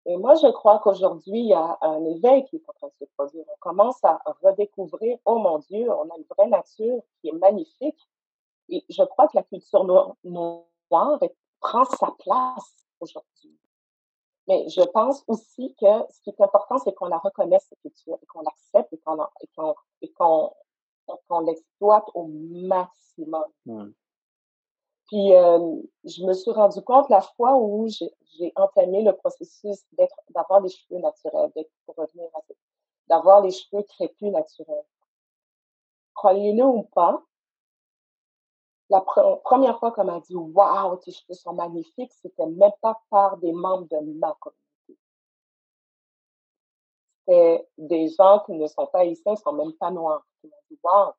Et 0.06 0.18
moi, 0.18 0.36
je 0.36 0.48
crois 0.48 0.80
qu'aujourd'hui, 0.80 1.40
il 1.40 1.48
y 1.48 1.54
a 1.54 1.78
un 1.82 2.04
éveil 2.06 2.46
qui 2.46 2.56
est 2.56 2.64
en 2.68 2.74
train 2.74 2.88
de 2.88 2.94
se 3.00 3.06
produire. 3.16 3.46
On 3.48 3.60
commence 3.60 4.04
à 4.04 4.20
redécouvrir, 4.42 5.18
oh 5.26 5.40
mon 5.40 5.60
Dieu, 5.60 5.92
on 5.92 6.10
a 6.10 6.18
une 6.18 6.26
vraie 6.36 6.48
nature 6.48 7.02
qui 7.22 7.30
est 7.30 7.34
magnifique. 7.34 8.10
Et 8.70 8.84
je 8.90 9.04
crois 9.04 9.28
que 9.28 9.36
la 9.36 9.44
culture 9.44 9.84
noire 10.24 11.20
prend 11.60 11.86
sa 11.86 12.12
place 12.20 12.88
aujourd'hui. 13.00 13.60
Mais 14.48 14.68
je 14.70 14.82
pense 14.82 15.24
aussi 15.28 15.76
que 15.80 15.86
ce 16.10 16.22
qui 16.22 16.32
est 16.32 16.42
important, 16.42 16.80
c'est 16.80 16.94
qu'on 16.94 17.08
la 17.08 17.20
reconnaisse, 17.20 17.68
cette 17.70 17.82
culture, 17.82 18.18
et 18.22 18.26
qu'on 18.26 18.42
l'accepte 18.42 18.92
et 18.94 18.98
qu'on 18.98 19.76
et 20.02 20.12
qu'on 21.28 21.40
l'exploite 21.42 22.06
au 22.14 22.28
maximum. 22.28 23.46
Puis, 25.10 25.34
euh, 25.34 25.76
je 26.06 26.24
me 26.24 26.34
suis 26.34 26.52
rendu 26.52 26.82
compte 26.84 27.10
la 27.10 27.22
fois 27.22 27.58
où 27.58 27.88
j'ai 27.88 28.54
entamé 28.56 29.02
le 29.02 29.14
processus 29.16 29.84
d'être, 29.94 30.16
d'avoir 30.30 30.62
les 30.62 30.70
cheveux 30.70 31.00
naturels, 31.00 31.52
pour 31.86 31.96
revenir 31.96 32.30
à 32.36 32.42
d'avoir 33.08 33.42
les 33.42 33.50
cheveux 33.50 33.82
crépus 33.84 34.32
naturels. 34.32 34.86
Croyez-le 36.14 36.64
ou 36.64 36.84
pas, 36.84 37.24
la 38.92 39.02
première 39.02 39.80
fois 39.80 39.92
qu'on 39.92 40.04
m'a 40.04 40.20
dit 40.20 40.36
Waouh, 40.36 40.98
tes 40.98 41.12
cheveux 41.12 41.34
sont 41.34 41.54
magnifiques, 41.54 42.14
c'était 42.14 42.46
même 42.46 42.72
pas 42.82 43.02
par 43.10 43.38
des 43.38 43.52
membres 43.52 43.88
de 43.88 44.00
ma 44.20 44.36
communauté. 44.40 45.00
C'était 47.28 47.68
des 47.80 48.10
gens 48.10 48.42
qui 48.46 48.54
ne 48.54 48.68
sont 48.68 48.88
pas 48.88 49.06
ici, 49.06 49.24
ils 49.26 49.38
sont 49.38 49.54
même 49.54 49.74
pas 49.74 49.90
noirs, 49.90 50.24
qui 50.40 50.48
m'ont 50.48 50.64
dit 50.70 50.80
Waouh, 50.84 51.14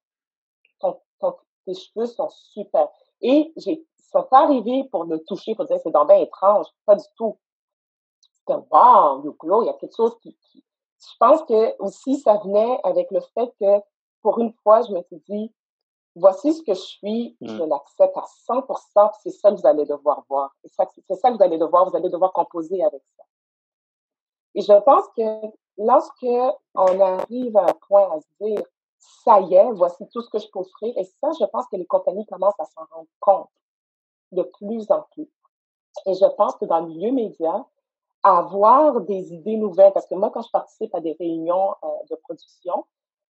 tes 1.66 1.74
cheveux 1.74 2.07
sont 2.07 2.29
super. 2.29 2.88
Et 3.22 3.52
ils 3.56 3.85
sont 4.12 4.26
arrivés 4.30 4.85
pour 4.90 5.06
me 5.06 5.18
toucher, 5.18 5.54
pour 5.54 5.66
dire 5.66 5.78
c'est 5.83 5.90
dans 5.90 6.04
bien 6.04 6.18
étrange. 6.18 6.66
Pas 6.87 6.96
du 6.96 7.04
tout. 7.16 7.38
C'était 8.20 8.59
wow, 8.70 9.22
you 9.24 9.37
glow, 9.38 9.62
il 9.62 9.66
y 9.66 9.70
a 9.70 9.74
quelque 9.74 9.94
chose 9.94 10.16
qui, 10.20 10.37
je 11.00 11.16
pense 11.18 11.42
que 11.44 11.76
aussi 11.78 12.16
ça 12.20 12.37
venait 12.44 12.78
avec 12.85 13.11
le 13.11 13.20
fait 13.35 13.52
que 13.61 13.83
pour 14.22 14.38
une 14.38 14.52
fois, 14.62 14.83
je 14.83 14.92
me 14.92 15.02
suis 15.02 15.22
dit, 15.28 15.52
voici 16.14 16.52
ce 16.52 16.62
que 16.62 16.74
je 16.74 16.80
suis, 16.80 17.37
je 17.40 17.62
mmh. 17.62 17.68
l'accepte 17.68 18.16
à 18.16 18.24
100%, 18.48 19.11
c'est 19.22 19.30
ça 19.30 19.50
que 19.50 19.56
vous 19.56 19.66
allez 19.66 19.87
devoir 19.87 20.24
voir. 20.28 20.54
C'est 20.62 20.74
ça 20.74 20.87
que 20.87 21.37
vous 21.37 21.42
allez 21.42 21.59
devoir, 21.59 21.88
vous 21.88 21.96
allez 21.96 22.11
devoir 22.11 22.33
composer 22.33 22.83
avec 22.85 23.02
ça. 23.16 23.24
Et 24.54 24.62
je 24.62 24.72
pense 24.83 25.06
que 25.16 25.46
lorsque 25.78 26.56
on 26.74 27.00
arrive 27.00 27.56
à 27.56 27.70
un 27.70 27.74
point 27.88 28.11
à 28.12 28.20
se 28.20 28.44
dire, 28.44 28.62
ça 29.00 29.40
y 29.40 29.54
est, 29.54 29.72
voici 29.72 30.06
tout 30.12 30.22
ce 30.22 30.30
que 30.30 30.38
je 30.38 30.46
peux 30.52 30.60
offrir. 30.60 30.96
Et 30.96 31.04
ça, 31.04 31.30
je 31.38 31.44
pense 31.46 31.66
que 31.66 31.76
les 31.76 31.86
compagnies 31.86 32.26
commencent 32.26 32.60
à 32.60 32.66
s'en 32.66 32.84
rendre 32.90 33.08
compte 33.18 33.50
de 34.32 34.42
plus 34.42 34.90
en 34.90 35.02
plus. 35.12 35.28
Et 36.06 36.14
je 36.14 36.26
pense 36.36 36.54
que 36.56 36.66
dans 36.66 36.80
le 36.80 36.88
milieu 36.88 37.10
média, 37.10 37.66
avoir 38.22 39.00
des 39.00 39.32
idées 39.32 39.56
nouvelles, 39.56 39.92
parce 39.92 40.06
que 40.06 40.14
moi, 40.14 40.30
quand 40.30 40.42
je 40.42 40.50
participe 40.50 40.94
à 40.94 41.00
des 41.00 41.16
réunions 41.18 41.74
euh, 41.82 41.88
de 42.10 42.16
production 42.16 42.86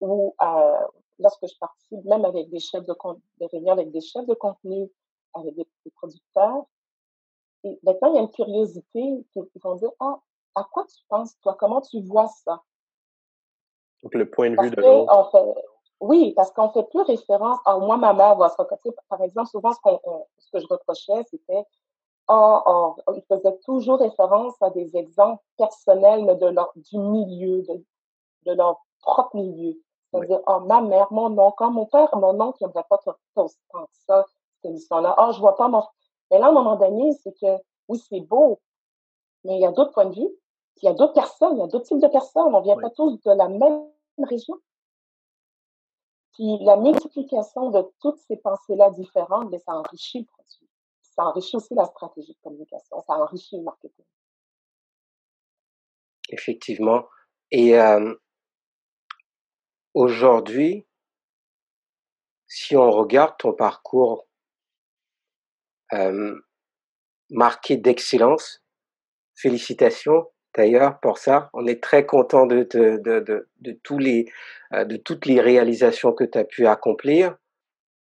ou 0.01 0.35
euh, 0.41 0.87
lorsque 1.19 1.47
je 1.47 1.57
participe 1.57 2.03
même 2.05 2.25
avec 2.25 2.49
des 2.49 2.59
chefs 2.59 2.85
de 2.85 2.95
des 3.39 3.47
réunions 3.47 3.71
avec 3.73 3.91
des 3.91 4.01
chefs 4.01 4.25
de 4.25 4.33
contenu, 4.33 4.91
avec 5.33 5.55
des, 5.55 5.67
producteurs, 5.95 6.65
maintenant, 7.83 8.09
il 8.09 8.15
y 8.15 8.17
a 8.17 8.21
une 8.21 8.31
curiosité 8.31 9.25
qui, 9.31 9.59
vont 9.63 9.75
dire, 9.75 9.91
ah, 9.99 10.19
à 10.55 10.63
quoi 10.65 10.85
tu 10.85 11.01
penses, 11.07 11.39
toi? 11.41 11.55
Comment 11.57 11.81
tu 11.81 12.01
vois 12.01 12.27
ça? 12.27 12.61
Donc, 14.03 14.13
le 14.13 14.29
point 14.29 14.51
de 14.51 14.61
vue 14.61 14.69
de 14.69 14.81
l'autre. 14.81 15.55
Oui, 15.99 16.33
parce 16.35 16.51
qu'on 16.51 16.69
fait 16.69 16.83
plus 16.83 17.01
référence 17.03 17.59
à 17.65 17.77
moi, 17.77 17.95
ma 17.95 18.13
mère 18.13 18.35
va 18.35 18.49
se 18.49 18.55
Par 19.09 19.21
exemple, 19.21 19.47
souvent, 19.47 19.71
ce, 19.71 19.79
ce 20.39 20.51
que 20.51 20.59
je 20.59 20.67
reprochais, 20.69 21.23
c'était 21.29 21.63
oh, 22.27 22.59
oh, 22.65 22.95
ils 23.15 23.23
faisaient 23.23 23.57
toujours 23.63 23.99
référence 23.99 24.53
à 24.61 24.69
des 24.71 24.95
exemples 24.97 25.41
personnels 25.57 26.37
de 26.39 26.47
leur, 26.47 26.71
du 26.75 26.97
milieu, 26.97 27.61
de, 27.61 27.83
de 28.45 28.53
leur 28.53 28.81
propre 29.01 29.35
milieu. 29.37 29.75
C'est-à-dire, 30.11 30.41
oh, 30.45 30.59
ma 30.59 30.81
mère, 30.81 31.07
mon 31.11 31.37
oncle, 31.37 31.63
mon 31.69 31.85
père, 31.85 32.09
mon 32.15 32.39
oncle, 32.39 32.57
qui 32.57 32.65
n'aimerait 32.65 32.85
pas 32.89 32.99
tant 33.35 33.47
ça, 34.05 34.25
cette 34.61 34.75
histoire-là. 34.75 35.15
Oh, 35.17 35.31
je 35.33 35.39
vois 35.39 35.55
pas 35.55 35.67
mon... 35.67 35.83
Mais 36.31 36.39
là, 36.39 36.47
à 36.47 36.49
un 36.49 36.53
moment 36.53 36.75
donné, 36.75 37.13
c'est 37.23 37.33
que, 37.39 37.61
oui, 37.87 37.97
c'est 38.09 38.21
beau, 38.21 38.59
mais 39.43 39.55
il 39.55 39.61
y 39.61 39.65
a 39.65 39.71
d'autres 39.71 39.91
points 39.91 40.05
de 40.05 40.15
vue, 40.15 40.29
il 40.81 40.85
y 40.85 40.89
a 40.89 40.93
d'autres 40.93 41.13
personnes, 41.13 41.57
il 41.57 41.59
y 41.59 41.63
a 41.63 41.67
d'autres 41.67 41.85
types 41.85 42.01
de 42.01 42.07
personnes. 42.07 42.53
On 42.53 42.61
vient 42.61 42.77
pas 42.77 42.89
tous 42.89 43.21
de 43.21 43.31
la 43.31 43.47
même 43.47 43.87
région. 44.17 44.59
Puis 46.33 46.57
la 46.61 46.77
multiplication 46.77 47.69
de 47.69 47.83
toutes 48.01 48.17
ces 48.27 48.37
pensées-là 48.37 48.89
différentes, 48.91 49.49
mais 49.51 49.59
ça 49.59 49.73
enrichit 49.73 50.19
le 50.19 50.25
produit. 50.25 50.69
Ça 51.01 51.25
enrichit 51.25 51.55
aussi 51.55 51.75
la 51.75 51.85
stratégie 51.85 52.33
de 52.33 52.39
communication, 52.41 53.01
ça 53.01 53.13
enrichit 53.13 53.57
le 53.57 53.63
marketing. 53.63 54.05
Effectivement. 56.29 57.05
Et 57.51 57.79
euh, 57.79 58.15
aujourd'hui, 59.93 60.87
si 62.47 62.75
on 62.75 62.89
regarde 62.89 63.37
ton 63.37 63.53
parcours 63.53 64.27
euh, 65.93 66.35
marqué 67.29 67.77
d'excellence, 67.77 68.63
félicitations 69.35 70.31
d'ailleurs 70.55 70.99
pour 70.99 71.17
ça. 71.17 71.49
On 71.53 71.65
est 71.67 71.81
très 71.81 72.05
content 72.05 72.47
euh, 72.49 72.97
de 72.99 74.97
toutes 74.97 75.25
les 75.25 75.41
réalisations 75.41 76.13
que 76.13 76.23
tu 76.23 76.37
as 76.37 76.43
pu 76.43 76.67
accomplir. 76.67 77.35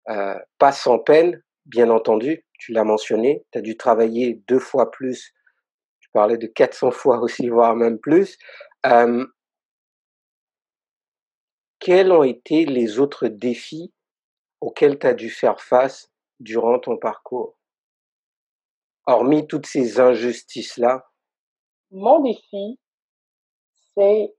Euh, 0.09 0.37
pas 0.57 0.71
sans 0.71 0.99
peine, 0.99 1.41
bien 1.65 1.89
entendu, 1.89 2.43
tu 2.57 2.71
l'as 2.71 2.83
mentionné, 2.83 3.45
tu 3.51 3.59
as 3.59 3.61
dû 3.61 3.77
travailler 3.77 4.41
deux 4.47 4.59
fois 4.59 4.89
plus, 4.89 5.33
tu 5.99 6.09
parlais 6.11 6.37
de 6.37 6.47
400 6.47 6.91
fois 6.91 7.19
aussi, 7.19 7.49
voire 7.49 7.75
même 7.75 7.99
plus. 7.99 8.37
Euh, 8.85 9.25
quels 11.79 12.11
ont 12.11 12.23
été 12.23 12.65
les 12.65 12.99
autres 12.99 13.27
défis 13.27 13.93
auxquels 14.59 14.99
tu 14.99 15.07
as 15.07 15.13
dû 15.13 15.29
faire 15.29 15.61
face 15.61 16.11
durant 16.39 16.79
ton 16.79 16.97
parcours? 16.97 17.57
Hormis 19.07 19.47
toutes 19.47 19.65
ces 19.65 19.99
injustices-là, 19.99 21.10
mon 21.91 22.21
défi, 22.21 22.79
c'est 23.95 24.33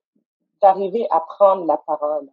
d'arriver 0.61 1.07
à 1.11 1.21
prendre 1.21 1.67
la 1.67 1.77
parole 1.77 2.29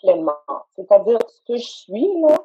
pleinement. 0.00 0.34
C'est-à-dire, 0.76 1.18
ce 1.28 1.52
que 1.52 1.58
je 1.58 1.66
suis, 1.66 2.20
là, 2.22 2.38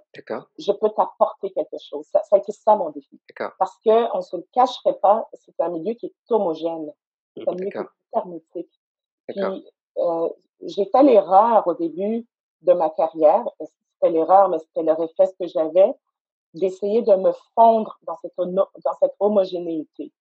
je 0.57 0.71
peux 0.73 0.89
t'apporter 0.89 1.51
quelque 1.51 1.77
chose. 1.79 2.05
Ça, 2.11 2.21
ça 2.23 2.35
a 2.35 2.39
été 2.39 2.51
ça 2.51 2.75
mon 2.75 2.89
défi. 2.89 3.19
Parce 3.57 3.77
qu'on 3.83 4.17
ne 4.17 4.21
se 4.21 4.35
le 4.37 4.45
cacherait 4.51 4.99
pas, 4.99 5.27
c'est 5.33 5.59
un 5.59 5.69
milieu 5.69 5.93
qui 5.93 6.07
est 6.07 6.13
homogène. 6.31 6.91
C'est 7.35 7.47
un 7.47 7.53
milieu 7.53 7.69
qui 7.69 7.77
est 7.77 8.17
hermétique. 8.17 8.81
Puis, 9.27 9.71
euh, 9.97 10.29
j'ai 10.61 10.85
fait 10.85 11.03
l'erreur 11.03 11.65
au 11.67 11.73
début 11.73 12.25
de 12.61 12.73
ma 12.73 12.89
carrière. 12.89 13.45
C'était 13.59 14.11
l'erreur, 14.11 14.49
mais 14.49 14.59
c'était 14.59 14.83
le 14.83 14.93
réflexe 14.93 15.33
que 15.39 15.47
j'avais 15.47 15.93
d'essayer 16.53 17.01
de 17.01 17.15
me 17.15 17.31
fondre 17.53 17.97
dans 18.03 18.17
cette, 18.21 18.35
dans 18.37 18.93
cette 18.99 19.15
homogénéité 19.19 20.11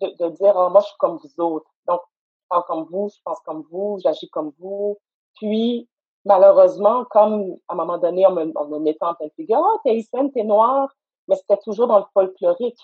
de, 0.00 0.28
dire, 0.30 0.54
oh, 0.56 0.70
moi, 0.70 0.80
je 0.80 0.86
suis 0.86 0.96
comme 0.98 1.18
vous 1.18 1.42
autres. 1.44 1.70
Donc, 1.86 2.00
je 2.42 2.48
parle 2.48 2.64
comme 2.64 2.84
vous, 2.90 3.08
je 3.14 3.20
pense 3.24 3.40
comme 3.40 3.62
vous, 3.70 3.98
j'agis 4.02 4.28
comme 4.30 4.52
vous. 4.58 4.98
Puis, 5.36 5.88
malheureusement, 6.24 7.04
comme 7.06 7.56
à 7.68 7.72
un 7.72 7.76
moment 7.76 7.98
donné, 7.98 8.26
on 8.26 8.32
me, 8.32 8.44
me 8.44 8.78
mettait 8.78 9.04
en 9.04 9.14
pleine 9.14 9.30
figure, 9.36 9.60
oh, 9.62 9.78
t'es 9.84 9.90
haïtienne, 9.90 10.30
t'es 10.32 10.44
noire, 10.44 10.88
mais 11.28 11.36
c'était 11.36 11.58
toujours 11.58 11.86
dans 11.86 11.98
le 11.98 12.04
folklorique. 12.12 12.80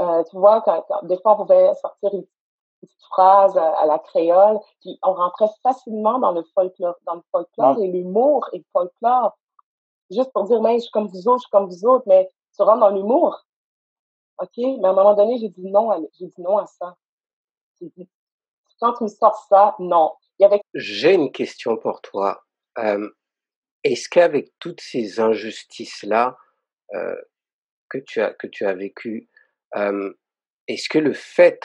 Euh, 0.00 0.22
tu 0.30 0.36
vois, 0.36 0.62
quand, 0.62 0.84
des 1.04 1.18
fois, 1.18 1.34
on 1.34 1.42
pouvait 1.44 1.72
sortir 1.74 2.14
une 2.14 2.24
petite 2.80 3.04
phrase 3.10 3.56
à, 3.56 3.86
la 3.86 3.98
créole, 3.98 4.58
puis 4.80 4.98
on 5.02 5.12
rentrait 5.12 5.50
facilement 5.62 6.18
dans 6.18 6.32
le 6.32 6.42
folklore, 6.54 6.96
dans 7.06 7.16
le 7.16 7.22
folklore 7.30 7.78
et 7.80 7.88
l'humour 7.88 8.48
et 8.52 8.58
le 8.58 8.64
folklore. 8.72 9.36
Juste 10.10 10.32
pour 10.32 10.44
dire, 10.44 10.60
mais 10.60 10.76
je 10.76 10.82
suis 10.82 10.90
comme 10.90 11.06
vous 11.06 11.28
autres, 11.28 11.38
je 11.38 11.42
suis 11.42 11.50
comme 11.50 11.68
vous 11.68 11.86
autres, 11.86 12.04
mais 12.06 12.28
tu 12.54 12.62
rentres 12.62 12.80
dans 12.80 12.90
l'humour. 12.90 13.44
OK? 14.38 14.50
Mais 14.56 14.86
à 14.86 14.90
un 14.90 14.94
moment 14.94 15.14
donné, 15.14 15.38
j'ai 15.38 15.48
dit 15.48 15.70
non 15.70 15.90
à, 15.90 15.98
j'ai 16.18 16.26
dit 16.26 16.40
non 16.40 16.58
à 16.58 16.66
ça. 16.66 16.96
J'ai 17.80 17.88
dit, 17.96 18.08
quand 18.80 18.94
tu 18.94 19.04
me 19.04 19.08
sors 19.08 19.46
ça, 19.48 19.76
non. 19.78 20.12
J'ai 20.74 21.14
une 21.14 21.30
question 21.30 21.76
pour 21.76 22.00
toi. 22.00 22.44
est-ce 23.84 24.08
qu'avec 24.08 24.52
toutes 24.58 24.80
ces 24.80 25.20
injustices-là 25.20 26.36
euh, 26.94 27.16
que, 27.88 27.98
tu 27.98 28.20
as, 28.20 28.32
que 28.34 28.46
tu 28.46 28.66
as 28.66 28.74
vécues, 28.74 29.28
est-ce 30.66 30.88
que 30.88 30.98
le 30.98 31.12
fait, 31.12 31.60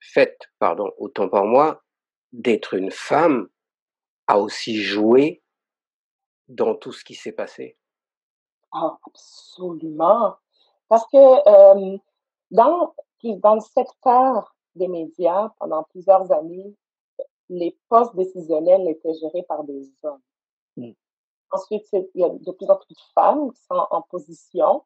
fait, 0.00 0.38
pardon, 0.58 0.92
autant 0.98 1.28
pour 1.28 1.44
moi, 1.44 1.82
d'être 2.32 2.74
une 2.74 2.90
femme 2.90 3.48
a 4.26 4.38
aussi 4.38 4.82
joué 4.82 5.42
dans 6.48 6.74
tout 6.74 6.92
ce 6.92 7.04
qui 7.04 7.14
s'est 7.14 7.32
passé? 7.32 7.76
Ah, 8.72 8.98
absolument. 9.06 10.36
Parce 10.90 11.06
que 11.06 11.16
euh, 11.16 11.98
dans, 12.50 12.94
dans 13.22 13.54
le 13.54 13.60
secteur 13.60 14.56
des 14.74 14.88
médias, 14.88 15.50
pendant 15.60 15.84
plusieurs 15.84 16.32
années, 16.32 16.74
les 17.48 17.78
postes 17.88 18.14
décisionnels 18.16 18.88
étaient 18.88 19.14
gérés 19.14 19.44
par 19.44 19.62
des 19.62 19.88
hommes. 20.02 20.20
Mmh. 20.76 20.90
Ensuite, 21.52 21.86
il 21.92 22.08
y 22.16 22.24
a 22.24 22.28
de 22.28 22.50
plus 22.50 22.68
en 22.68 22.76
plus 22.76 22.94
de 22.94 23.00
femmes 23.14 23.52
qui 23.52 23.62
sont 23.62 23.86
en 23.90 24.02
position 24.02 24.82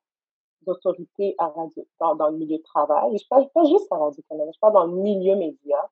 d'autorité 0.67 1.35
à 1.39 1.49
radio, 1.49 1.87
dans, 1.99 2.29
le 2.29 2.37
milieu 2.37 2.59
de 2.59 2.63
travail. 2.63 3.15
Et 3.15 3.19
je 3.19 3.27
parle 3.27 3.49
pas 3.51 3.65
juste 3.65 3.91
à 3.91 3.97
Radio-Canada, 3.97 4.51
je 4.55 4.61
parle 4.61 4.75
dans 4.75 4.85
le 4.85 4.93
milieu 4.93 5.37
média. 5.37 5.91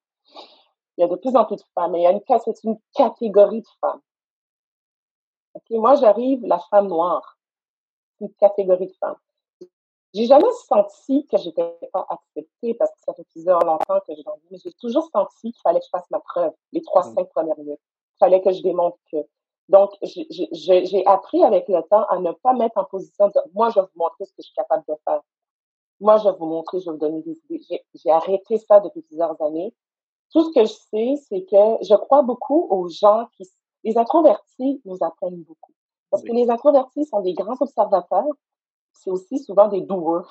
Il 0.96 1.00
y 1.00 1.04
a 1.04 1.08
de 1.08 1.16
plus 1.16 1.34
en 1.34 1.46
plus 1.46 1.56
de 1.56 1.64
femmes. 1.74 1.94
Et 1.94 2.00
il 2.00 2.02
y 2.02 2.06
a 2.06 2.12
une, 2.12 2.20
c'est 2.44 2.64
une 2.64 2.78
catégorie 2.94 3.62
de 3.62 3.68
femmes. 3.80 4.00
Okay, 5.54 5.78
moi, 5.78 5.94
j'arrive, 5.94 6.44
la 6.44 6.58
femme 6.58 6.88
noire. 6.88 7.38
Une 8.20 8.32
catégorie 8.34 8.88
de 8.88 8.94
femmes 9.00 9.16
j'ai 10.14 10.26
jamais 10.26 10.50
senti 10.68 11.26
que 11.26 11.38
j'étais 11.38 11.74
pas 11.92 12.06
acceptée 12.08 12.74
parce 12.74 12.90
que 12.90 13.00
ça 13.06 13.14
fait 13.14 13.24
plusieurs 13.30 13.60
longtemps 13.60 14.00
que 14.06 14.14
je 14.14 14.22
mais 14.50 14.58
j'ai 14.58 14.72
toujours 14.74 15.08
senti 15.10 15.52
qu'il 15.52 15.60
fallait 15.62 15.80
que 15.80 15.86
je 15.86 15.90
fasse 15.90 16.10
ma 16.10 16.20
preuve 16.20 16.52
les 16.72 16.82
trois, 16.82 17.06
mmh. 17.08 17.14
cinq 17.14 17.28
premières 17.30 17.58
minutes. 17.58 17.80
Il 17.80 18.18
fallait 18.18 18.42
que 18.42 18.52
je 18.52 18.62
démontre 18.62 18.98
que. 19.10 19.18
Donc, 19.68 19.90
j'ai 20.02 21.06
appris 21.06 21.42
avec 21.44 21.66
le 21.68 21.80
temps 21.88 22.04
à 22.10 22.18
ne 22.18 22.32
pas 22.32 22.52
mettre 22.52 22.76
en 22.76 22.84
position 22.84 23.28
de 23.28 23.32
dire, 23.32 23.42
moi, 23.54 23.70
je 23.70 23.80
vais 23.80 23.86
vous 23.86 24.02
montrer 24.02 24.26
ce 24.26 24.32
que 24.32 24.42
je 24.42 24.46
suis 24.46 24.54
capable 24.54 24.84
de 24.86 24.94
faire. 25.06 25.20
Moi, 26.00 26.18
je 26.18 26.24
vais 26.24 26.36
vous 26.36 26.46
montrer, 26.46 26.80
je 26.80 26.86
vais 26.86 26.90
vous 26.90 26.98
donner 26.98 27.22
des 27.22 27.40
idées. 27.48 27.82
J'ai 27.94 28.10
arrêté 28.10 28.58
ça 28.58 28.80
depuis 28.80 29.02
plusieurs 29.02 29.40
années. 29.40 29.72
Tout 30.32 30.44
ce 30.44 30.52
que 30.52 30.64
je 30.64 30.72
sais, 30.72 31.14
c'est 31.28 31.44
que 31.44 31.84
je 31.84 31.94
crois 31.94 32.22
beaucoup 32.22 32.66
aux 32.70 32.88
gens 32.88 33.28
qui, 33.36 33.48
les 33.84 33.96
introvertis 33.96 34.82
nous 34.84 34.98
apprennent 35.00 35.42
beaucoup. 35.42 35.72
Parce 36.10 36.22
que 36.22 36.32
les 36.32 36.50
introvertis 36.50 37.06
sont 37.06 37.20
des 37.20 37.32
grands 37.32 37.56
observateurs, 37.60 38.26
c'est 38.92 39.10
aussi 39.10 39.38
souvent 39.38 39.68
des 39.68 39.80
doers. 39.80 40.28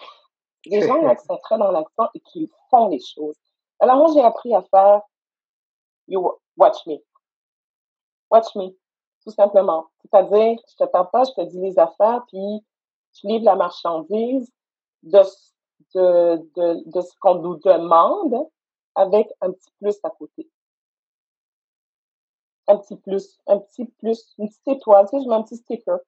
Des 0.66 0.82
gens 0.88 1.16
qui 1.16 1.26
sont 1.26 1.38
très 1.38 1.58
dans 1.58 1.72
l'action 1.72 2.08
et 2.14 2.20
qui 2.20 2.52
font 2.70 2.88
les 2.88 3.00
choses. 3.00 3.38
Alors 3.80 3.98
moi, 3.98 4.12
j'ai 4.14 4.22
appris 4.22 4.54
à 4.54 4.62
faire 4.64 5.02
you 6.08 6.32
watch 6.58 6.86
me. 6.86 6.98
Watch 8.30 8.56
me, 8.56 8.70
tout 9.24 9.32
simplement. 9.32 9.88
C'est-à-dire, 10.02 10.60
je 10.70 10.76
te 10.76 10.84
parle 10.86 11.10
pas, 11.10 11.24
je 11.24 11.32
te 11.32 11.42
dis 11.42 11.60
les 11.60 11.78
affaires, 11.80 12.24
puis 12.28 12.64
je 13.14 13.28
livre 13.28 13.46
la 13.46 13.56
marchandise 13.56 14.52
de, 15.04 15.22
de, 15.96 16.50
de, 16.56 16.90
de 16.90 17.02
ce 17.02 17.14
qu'on 17.20 17.36
nous 17.36 17.58
demande 17.58 18.48
avec 18.96 19.28
un 19.42 19.52
petit 19.52 19.72
plus 19.80 19.98
à 20.04 20.10
côté. 20.10 20.50
Un 22.68 22.78
petit 22.78 22.96
plus, 22.96 23.42
un 23.48 23.58
petit 23.58 23.86
plus, 23.86 24.34
une 24.38 24.48
petite 24.48 24.68
étoile, 24.68 25.10
tu 25.10 25.18
sais, 25.18 25.24
je 25.24 25.28
mets 25.28 25.36
un 25.36 25.44
petit 25.44 25.58
sticker. 25.58 26.00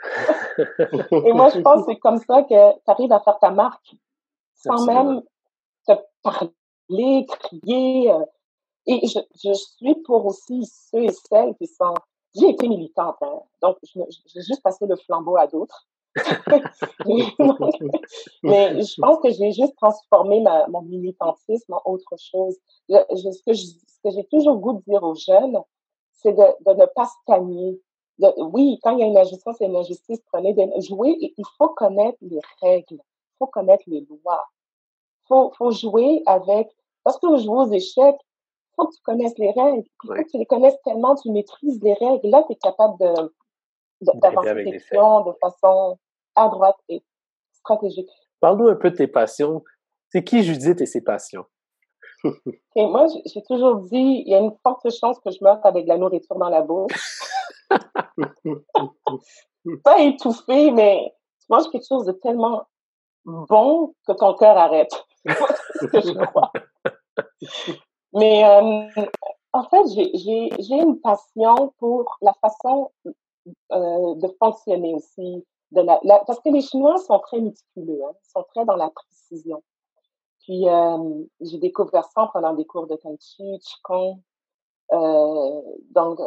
et 1.10 1.32
moi, 1.32 1.50
je 1.50 1.60
pense 1.60 1.84
que 1.84 1.92
c'est 1.92 1.98
comme 1.98 2.18
ça 2.18 2.42
que 2.42 2.72
tu 2.72 2.90
arrives 2.90 3.12
à 3.12 3.20
faire 3.20 3.38
ta 3.38 3.50
marque 3.50 3.94
sans 4.54 4.84
même 4.86 5.22
te 5.86 5.92
parler, 6.22 7.26
crier. 7.26 8.12
Euh. 8.12 8.24
Et 8.86 9.06
je, 9.06 9.18
je, 9.44 9.52
suis 9.52 9.94
pour 10.06 10.26
aussi 10.26 10.64
ceux 10.66 11.04
et 11.04 11.12
celles 11.28 11.54
qui 11.56 11.66
sont... 11.66 11.94
J'ai 12.34 12.48
été 12.50 12.68
militante, 12.68 13.16
hein, 13.22 13.40
donc 13.60 13.76
j'ai 13.84 14.40
juste 14.40 14.62
passé 14.62 14.86
le 14.86 14.96
flambeau 14.96 15.36
à 15.36 15.48
d'autres. 15.48 15.86
mais 18.42 18.82
je 18.82 19.00
pense 19.00 19.18
que 19.20 19.30
j'ai 19.30 19.52
juste 19.52 19.76
transformé 19.76 20.40
ma, 20.40 20.66
mon 20.68 20.82
militantisme 20.82 21.74
en 21.74 21.82
autre 21.84 22.14
chose. 22.18 22.56
ce 22.88 23.42
que 23.44 24.10
j'ai 24.10 24.24
toujours 24.28 24.58
goût 24.58 24.74
de 24.74 24.82
dire 24.86 25.02
aux 25.02 25.14
jeunes, 25.14 25.58
c'est 26.12 26.32
de, 26.32 26.44
de 26.66 26.80
ne 26.80 26.86
pas 26.86 27.06
stagner, 27.22 27.80
oui, 28.36 28.78
quand 28.82 28.92
il 28.92 29.00
y 29.00 29.02
a 29.02 29.06
une 29.06 29.18
injustice, 29.18 29.54
c'est 29.58 29.66
une 29.66 29.76
injustice, 29.76 30.20
prenez 30.32 30.52
des, 30.52 30.68
jouer, 30.80 31.16
il 31.20 31.44
faut 31.58 31.68
connaître 31.68 32.18
les 32.20 32.40
règles, 32.60 32.86
il 32.94 33.36
faut 33.38 33.46
connaître 33.46 33.84
les 33.86 34.06
lois. 34.08 34.44
Il 35.24 35.28
faut, 35.28 35.52
faut 35.56 35.70
jouer 35.70 36.22
avec, 36.26 36.68
parce 37.04 37.18
que 37.18 37.26
vous 37.26 37.38
jouez 37.38 37.64
aux 37.64 37.72
échecs, 37.72 38.16
il 38.16 38.74
faut 38.76 38.86
que 38.86 38.94
tu 38.94 39.02
connaisses 39.02 39.38
les 39.38 39.50
règles. 39.50 39.84
Il 40.04 40.06
faut 40.06 40.14
que 40.14 40.30
tu 40.30 40.38
les 40.38 40.46
connaisses 40.46 40.80
tellement, 40.84 41.14
tu 41.14 41.30
maîtrises 41.30 41.80
les 41.82 41.94
règles. 41.94 42.28
Là, 42.28 42.44
tu 42.46 42.52
es 42.52 42.56
capable 42.56 42.98
de, 42.98 43.32
d'avancer 44.14 44.64
tes 44.64 44.70
questions 44.72 45.24
de 45.24 45.32
façon 45.40 45.98
à 46.36 46.48
droite 46.48 46.78
et 46.88 47.02
stratégique. 47.52 48.08
Parle-nous 48.40 48.68
un 48.68 48.76
peu 48.76 48.90
de 48.90 48.96
tes 48.96 49.06
passions. 49.06 49.62
C'est 50.08 50.24
qui 50.24 50.42
Judith 50.42 50.80
et 50.80 50.86
ses 50.86 51.02
passions? 51.02 51.44
moi, 52.76 53.06
j'ai 53.26 53.42
toujours 53.42 53.76
dit, 53.76 54.22
il 54.26 54.28
y 54.28 54.34
a 54.34 54.38
une 54.38 54.54
forte 54.62 54.90
chance 54.90 55.18
que 55.20 55.30
je 55.30 55.38
meure 55.42 55.64
avec 55.64 55.84
de 55.84 55.88
la 55.88 55.96
nourriture 55.98 56.36
dans 56.36 56.48
la 56.48 56.62
bouche. 56.62 56.92
pas 59.84 60.00
étouffé, 60.00 60.70
mais 60.70 61.14
tu 61.40 61.46
manges 61.48 61.68
quelque 61.70 61.86
chose 61.86 62.06
de 62.06 62.12
tellement 62.12 62.66
bon 63.24 63.94
que 64.06 64.12
ton 64.12 64.34
cœur 64.34 64.56
arrête. 64.56 64.92
c'est 65.24 65.34
ce 65.80 65.86
que 65.86 66.00
je 66.00 66.12
crois. 66.26 66.52
Mais 68.12 68.44
euh, 68.44 69.04
en 69.52 69.64
fait, 69.64 69.86
j'ai 70.14 70.74
une 70.74 71.00
passion 71.00 71.72
pour 71.78 72.16
la 72.22 72.32
façon 72.40 72.90
euh, 73.72 74.14
de 74.16 74.36
fonctionner 74.38 74.94
aussi. 74.94 75.44
Parce 75.72 76.40
que 76.40 76.50
les 76.50 76.62
Chinois 76.62 76.98
sont 76.98 77.18
très 77.20 77.40
méticuleux, 77.40 78.00
hein, 78.04 78.12
sont 78.34 78.44
très 78.54 78.64
dans 78.64 78.76
la 78.76 78.90
précision. 78.90 79.62
Puis, 80.40 80.68
euh, 80.68 81.24
j'ai 81.40 81.58
découvert 81.58 82.04
ça 82.06 82.22
en 82.22 82.28
prenant 82.28 82.54
des 82.54 82.64
cours 82.64 82.86
de 82.86 82.96
Tai 82.96 83.16
Chi, 83.20 83.58
Qigong, 83.60 84.20
euh, 84.92 85.60
donc, 85.90 86.18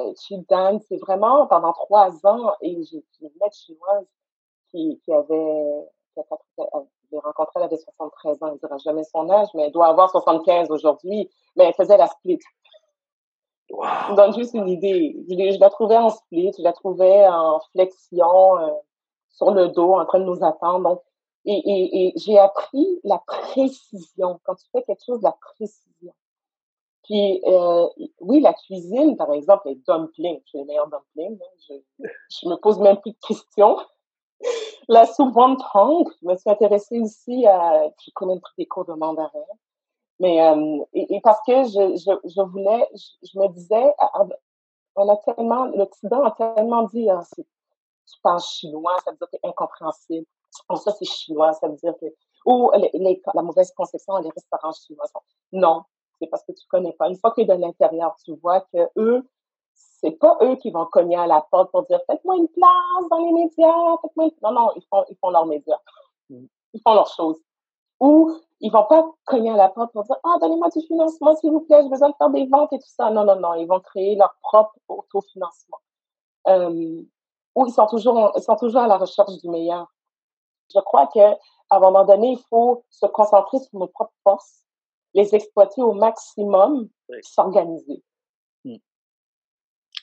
Dan, 0.49 0.79
c'est 0.87 0.97
vraiment 0.97 1.47
pendant 1.47 1.73
trois 1.73 2.25
ans, 2.25 2.53
et 2.61 2.83
j'ai 2.83 3.03
une 3.21 3.29
maître 3.41 3.55
chinoise 3.55 4.05
qui, 4.71 4.99
qui 5.03 5.13
avait, 5.13 5.87
qui 6.13 6.19
a, 6.19 6.23
j'ai 7.11 7.19
rencontré, 7.19 7.51
elle 7.57 7.63
avait 7.63 7.77
73 7.77 8.41
ans, 8.41 8.47
elle 8.47 8.53
ne 8.53 8.57
dira 8.59 8.77
jamais 8.77 9.03
son 9.03 9.29
âge, 9.29 9.47
mais 9.53 9.63
elle 9.63 9.71
doit 9.71 9.87
avoir 9.87 10.09
75 10.09 10.71
aujourd'hui, 10.71 11.29
mais 11.55 11.65
elle 11.65 11.73
faisait 11.73 11.97
la 11.97 12.07
split. 12.07 12.39
Wow. 13.69 14.15
donne 14.15 14.33
juste 14.33 14.53
une 14.53 14.67
idée. 14.67 15.15
Je, 15.29 15.59
la 15.59 15.69
trouvais 15.69 15.97
en 15.97 16.09
split, 16.09 16.51
je 16.57 16.63
la 16.63 16.73
trouvais 16.73 17.27
en 17.27 17.59
flexion, 17.71 18.57
euh, 18.57 18.71
sur 19.29 19.51
le 19.51 19.69
dos, 19.69 19.93
en 19.93 20.05
train 20.05 20.19
de 20.19 20.25
nous 20.25 20.43
attendre. 20.43 20.89
Donc, 20.89 21.01
et, 21.45 21.53
et, 21.53 22.07
et 22.07 22.13
j'ai 22.17 22.37
appris 22.37 22.99
la 23.03 23.19
précision. 23.19 24.39
Quand 24.43 24.55
tu 24.55 24.65
fais 24.71 24.83
quelque 24.83 25.03
chose, 25.05 25.21
la 25.21 25.33
précision. 25.33 26.13
Puis, 27.03 27.41
euh, 27.45 27.87
oui, 28.21 28.39
la 28.39 28.53
cuisine, 28.53 29.17
par 29.17 29.31
exemple, 29.33 29.67
les 29.67 29.75
dumplings. 29.87 30.41
Je 30.45 30.49
suis 30.49 30.57
les 30.59 30.65
meilleurs 30.65 30.87
dumplings. 30.87 31.39
Je, 31.67 31.73
je 32.29 32.47
me 32.47 32.55
pose 32.55 32.79
même 32.79 32.97
plus 33.01 33.11
de 33.11 33.17
questions. 33.27 33.77
la 34.87 35.05
soupe 35.05 35.35
wonton, 35.35 36.05
je 36.21 36.27
me 36.27 36.35
suis 36.35 36.49
intéressée 36.49 36.99
aussi 36.99 37.45
à... 37.45 37.89
Je 38.05 38.11
connais 38.13 38.39
des 38.57 38.65
cours 38.65 38.85
de 38.85 38.93
mandarin. 38.93 39.29
Mais, 40.19 40.41
euh, 40.41 40.83
et, 40.93 41.19
parce 41.21 41.39
que 41.45 41.63
je, 41.63 41.95
je, 41.97 42.29
je 42.29 42.41
voulais... 42.41 42.87
Je, 42.93 43.37
me 43.39 43.47
disais, 43.49 43.93
ah, 43.99 44.11
ah, 44.13 44.27
on 44.95 45.09
a 45.09 45.17
tellement... 45.17 45.65
L'Occident 45.65 46.23
a 46.23 46.31
tellement 46.31 46.83
dit, 46.83 47.09
ah, 47.09 47.21
tu 47.35 48.19
parles 48.21 48.41
chinois, 48.41 48.95
ça 49.03 49.11
veut 49.11 49.17
dire 49.17 49.27
que 49.27 49.37
c'est 49.41 49.49
incompréhensible. 49.49 50.25
Oh, 50.69 50.75
ça, 50.77 50.91
c'est 50.91 51.05
chinois, 51.05 51.51
ça 51.53 51.67
veut 51.67 51.75
dire 51.75 51.95
que... 51.99 52.05
Ou 52.45 52.71
la 53.33 53.41
mauvaise 53.41 53.71
conception, 53.71 54.17
les 54.17 54.29
restaurants 54.29 54.73
chinois. 54.73 55.05
Non, 55.53 55.83
c'est 56.23 56.29
parce 56.29 56.43
que 56.43 56.53
tu 56.53 56.65
connais 56.67 56.93
pas. 56.93 57.09
Une 57.09 57.17
fois 57.17 57.31
que 57.31 57.35
tu 57.35 57.41
es 57.41 57.45
de 57.45 57.53
l'intérieur, 57.53 58.15
tu 58.23 58.33
vois 58.35 58.61
que 58.61 58.89
eux, 58.97 59.27
c'est 59.73 60.11
pas 60.11 60.37
eux 60.41 60.55
qui 60.55 60.71
vont 60.71 60.85
cogner 60.85 61.17
à 61.17 61.27
la 61.27 61.41
porte 61.51 61.71
pour 61.71 61.83
dire 61.83 61.99
faites-moi 62.07 62.37
une 62.37 62.47
place 62.47 63.09
dans 63.09 63.19
les 63.19 63.31
médias, 63.31 63.97
faites-moi 64.01 64.29
Non, 64.41 64.51
non, 64.51 64.71
ils 64.75 64.83
font, 64.89 65.03
ils 65.09 65.17
font 65.17 65.29
leurs 65.29 65.45
médias. 65.45 65.79
Mm. 66.29 66.45
Ils 66.73 66.81
font 66.81 66.93
leurs 66.93 67.13
choses. 67.13 67.39
Ou 67.99 68.33
ils 68.59 68.71
vont 68.71 68.85
pas 68.85 69.05
cogner 69.25 69.51
à 69.51 69.57
la 69.57 69.69
porte 69.69 69.91
pour 69.91 70.03
dire 70.03 70.17
ah 70.23 70.37
donnez-moi 70.41 70.69
du 70.69 70.81
financement 70.87 71.35
s'il 71.35 71.51
vous 71.51 71.61
plaît, 71.61 71.81
j'ai 71.83 71.89
besoin 71.89 72.09
de 72.09 72.15
faire 72.15 72.29
des 72.29 72.45
ventes 72.47 72.73
et 72.73 72.79
tout 72.79 72.87
ça. 72.87 73.09
Non, 73.11 73.25
non, 73.25 73.35
non, 73.39 73.53
ils 73.55 73.67
vont 73.67 73.79
créer 73.79 74.15
leur 74.15 74.33
propre 74.41 74.73
autofinancement. 74.87 75.79
Euh, 76.47 77.01
ou 77.55 77.67
ils 77.67 77.73
sont 77.73 77.87
toujours, 77.87 78.31
ils 78.35 78.41
sont 78.41 78.55
toujours 78.55 78.81
à 78.81 78.87
la 78.87 78.97
recherche 78.97 79.37
du 79.37 79.49
meilleur. 79.49 79.87
Je 80.73 80.79
crois 80.79 81.07
que 81.07 81.19
à 81.19 81.77
un 81.77 81.79
moment 81.79 82.03
donné, 82.05 82.31
il 82.31 82.39
faut 82.49 82.83
se 82.89 83.05
concentrer 83.05 83.59
sur 83.59 83.79
nos 83.79 83.87
propres 83.87 84.13
forces 84.23 84.62
les 85.13 85.35
exploiter 85.35 85.81
au 85.81 85.93
maximum, 85.93 86.89
s'organiser. 87.21 88.03
Hmm. 88.65 88.77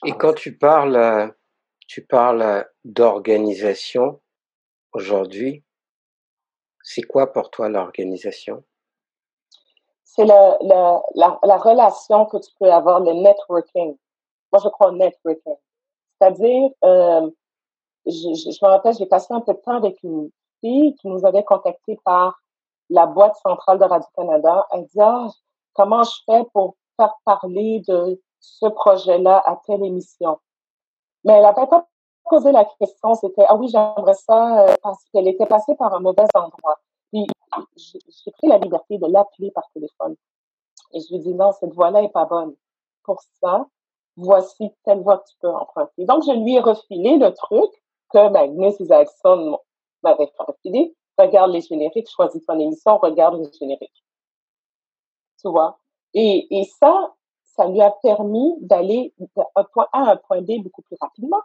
Et 0.05 0.13
quand 0.13 0.33
tu 0.33 0.57
parles, 0.57 0.95
euh, 0.95 1.27
tu 1.87 2.05
parles 2.05 2.41
euh, 2.41 2.63
d'organisation 2.85 4.21
aujourd'hui, 4.93 5.63
c'est 6.83 7.03
quoi 7.03 7.31
pour 7.31 7.51
toi 7.51 7.69
l'organisation? 7.69 8.63
C'est 10.03 10.25
la, 10.25 10.57
la, 10.61 11.01
la, 11.15 11.57
relation 11.57 12.25
que 12.25 12.37
tu 12.37 12.51
peux 12.59 12.71
avoir, 12.71 12.99
le 12.99 13.13
networking. 13.13 13.97
Moi, 14.51 14.61
je 14.61 14.67
crois 14.67 14.89
au 14.89 14.95
networking. 14.95 15.55
C'est-à-dire, 16.19 16.69
euh, 16.83 17.29
je, 18.05 18.11
je, 18.11 18.51
je, 18.51 18.65
me 18.65 18.69
rappelle, 18.69 18.93
j'ai 18.97 19.05
passé 19.05 19.27
un 19.33 19.39
peu 19.39 19.53
de 19.53 19.59
temps 19.59 19.77
avec 19.77 20.01
une 20.03 20.29
fille 20.59 20.95
qui 20.95 21.07
nous 21.07 21.25
avait 21.25 21.43
contacté 21.43 21.97
par 22.03 22.40
la 22.91 23.05
boîte 23.05 23.35
centrale 23.37 23.79
de 23.79 23.85
Radio-Canada, 23.85 24.67
elle 24.71 24.85
dit, 24.85 24.99
ah, 24.99 25.27
comment 25.73 26.03
je 26.03 26.11
fais 26.25 26.43
pour 26.53 26.75
faire 26.97 27.13
parler 27.25 27.81
de 27.87 28.21
ce 28.39 28.67
projet-là 28.67 29.41
à 29.45 29.55
telle 29.65 29.83
émission? 29.83 30.39
Mais 31.23 31.33
elle 31.33 31.43
n'avait 31.43 31.67
pas 31.67 31.87
posé 32.29 32.51
la 32.51 32.65
question, 32.65 33.15
c'était, 33.15 33.45
ah 33.47 33.55
oui, 33.55 33.69
j'aimerais 33.69 34.13
ça, 34.13 34.65
euh, 34.65 34.75
parce 34.83 35.03
qu'elle 35.11 35.27
était 35.27 35.45
passée 35.45 35.73
par 35.75 35.93
un 35.93 35.99
mauvais 35.99 36.25
endroit. 36.33 36.79
Puis, 37.11 37.25
j'ai 37.77 38.31
pris 38.31 38.47
la 38.47 38.57
liberté 38.57 38.97
de 38.97 39.07
l'appeler 39.07 39.51
par 39.51 39.63
téléphone. 39.73 40.15
Et 40.93 40.99
je 40.99 41.13
lui 41.13 41.19
dis, 41.19 41.33
non, 41.33 41.51
cette 41.53 41.73
voie-là 41.73 42.03
est 42.03 42.09
pas 42.09 42.25
bonne. 42.25 42.55
Pour 43.03 43.21
ça, 43.41 43.65
voici 44.17 44.69
telle 44.83 45.01
voie 45.01 45.19
que 45.19 45.29
tu 45.29 45.35
peux 45.41 45.49
emprunter. 45.49 46.05
Donc, 46.05 46.23
je 46.25 46.31
lui 46.31 46.55
ai 46.55 46.59
refilé 46.59 47.17
le 47.17 47.33
truc 47.33 47.71
que, 48.13 48.29
Mrs. 48.29 48.87
Jackson 48.87 49.57
m'avait 50.03 50.31
refilé 50.37 50.93
regarde 51.17 51.51
les 51.51 51.61
génériques, 51.61 52.09
choisis 52.09 52.45
ton 52.45 52.59
émission, 52.59 52.97
regarde 52.97 53.39
les 53.39 53.51
génériques. 53.57 54.03
Tu 55.39 55.49
vois? 55.49 55.79
Et, 56.13 56.47
et 56.59 56.65
ça, 56.65 57.13
ça 57.43 57.67
lui 57.67 57.81
a 57.81 57.91
permis 57.91 58.55
d'aller 58.61 59.13
d'un 59.35 59.63
point 59.73 59.87
A 59.93 60.09
à 60.09 60.11
un 60.13 60.17
point 60.17 60.41
B 60.41 60.61
beaucoup 60.63 60.81
plus 60.83 60.97
rapidement. 60.99 61.41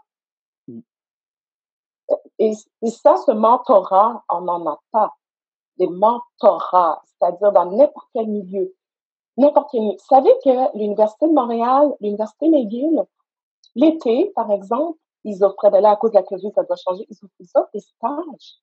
Mm. 0.68 0.80
Et, 2.38 2.52
et 2.82 2.90
ça, 2.90 3.16
ce 3.16 3.32
mentorat, 3.32 4.24
on 4.28 4.42
n'en 4.42 4.66
a 4.66 4.80
pas. 4.92 5.14
des 5.78 5.88
mentorats, 5.88 7.02
c'est-à-dire 7.04 7.52
dans 7.52 7.66
n'importe 7.66 8.08
quel 8.14 8.28
milieu. 8.28 8.74
N'importe 9.36 9.68
quel 9.70 9.82
milieu. 9.82 9.96
Vous 9.96 10.16
savez 10.16 10.32
que 10.44 10.76
l'Université 10.78 11.28
de 11.28 11.32
Montréal, 11.32 11.94
l'Université 12.00 12.48
McGill, 12.48 13.04
l'été, 13.74 14.32
par 14.34 14.50
exemple, 14.50 14.98
ils 15.24 15.42
offraient, 15.44 15.70
ben 15.70 15.80
là, 15.80 15.90
à 15.90 15.96
cause 15.96 16.12
de 16.12 16.16
la 16.16 16.22
COVID, 16.22 16.52
ça 16.54 16.62
doit 16.62 16.76
changer, 16.76 17.06
ils 17.10 17.50
offrent 17.54 17.70
des 17.74 17.80
stages 17.80 18.60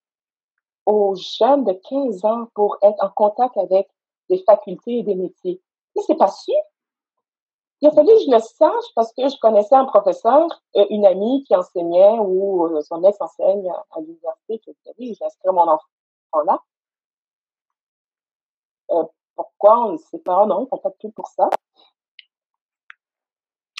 aux 0.86 1.16
jeunes 1.16 1.64
de 1.64 1.74
15 1.74 2.26
ans 2.26 2.48
pour 2.54 2.78
être 2.82 3.04
en 3.04 3.10
contact 3.10 3.58
avec 3.58 3.88
des 4.30 4.44
facultés 4.44 5.00
et 5.00 5.04
des 5.04 5.16
métiers. 5.16 5.62
Mais 5.96 6.02
c'est 6.06 6.18
pas 6.18 6.28
sûr. 6.28 6.56
Il 7.82 7.88
a 7.88 7.92
fallu 7.92 8.08
que 8.08 8.22
je 8.26 8.32
le 8.32 8.40
sache 8.40 8.94
parce 8.96 9.12
que 9.14 9.28
je 9.28 9.38
connaissais 9.40 9.76
un 9.76 9.86
professeur, 9.86 10.48
euh, 10.78 10.86
une 10.90 11.06
amie 11.06 11.44
qui 11.44 11.54
enseignait 11.54 12.18
ou 12.20 12.66
euh, 12.66 12.82
son 12.82 13.04
ex 13.04 13.20
enseigne 13.20 13.70
à, 13.70 14.00
l'université 14.00 14.60
qui 14.60 14.90
a 14.90 14.94
dit, 14.98 15.18
j'ai 15.20 15.52
mon 15.52 15.68
enfant 15.68 16.42
là. 16.46 16.60
Euh, 18.92 19.04
pourquoi 19.36 19.88
on 19.88 19.92
ne 19.94 19.98
sait 19.98 20.20
pas? 20.20 20.46
Non, 20.46 20.66
ils 20.66 20.70
font 20.70 20.78
pas 20.78 20.92
tout 20.92 21.12
pour 21.12 21.28
ça. 21.28 21.50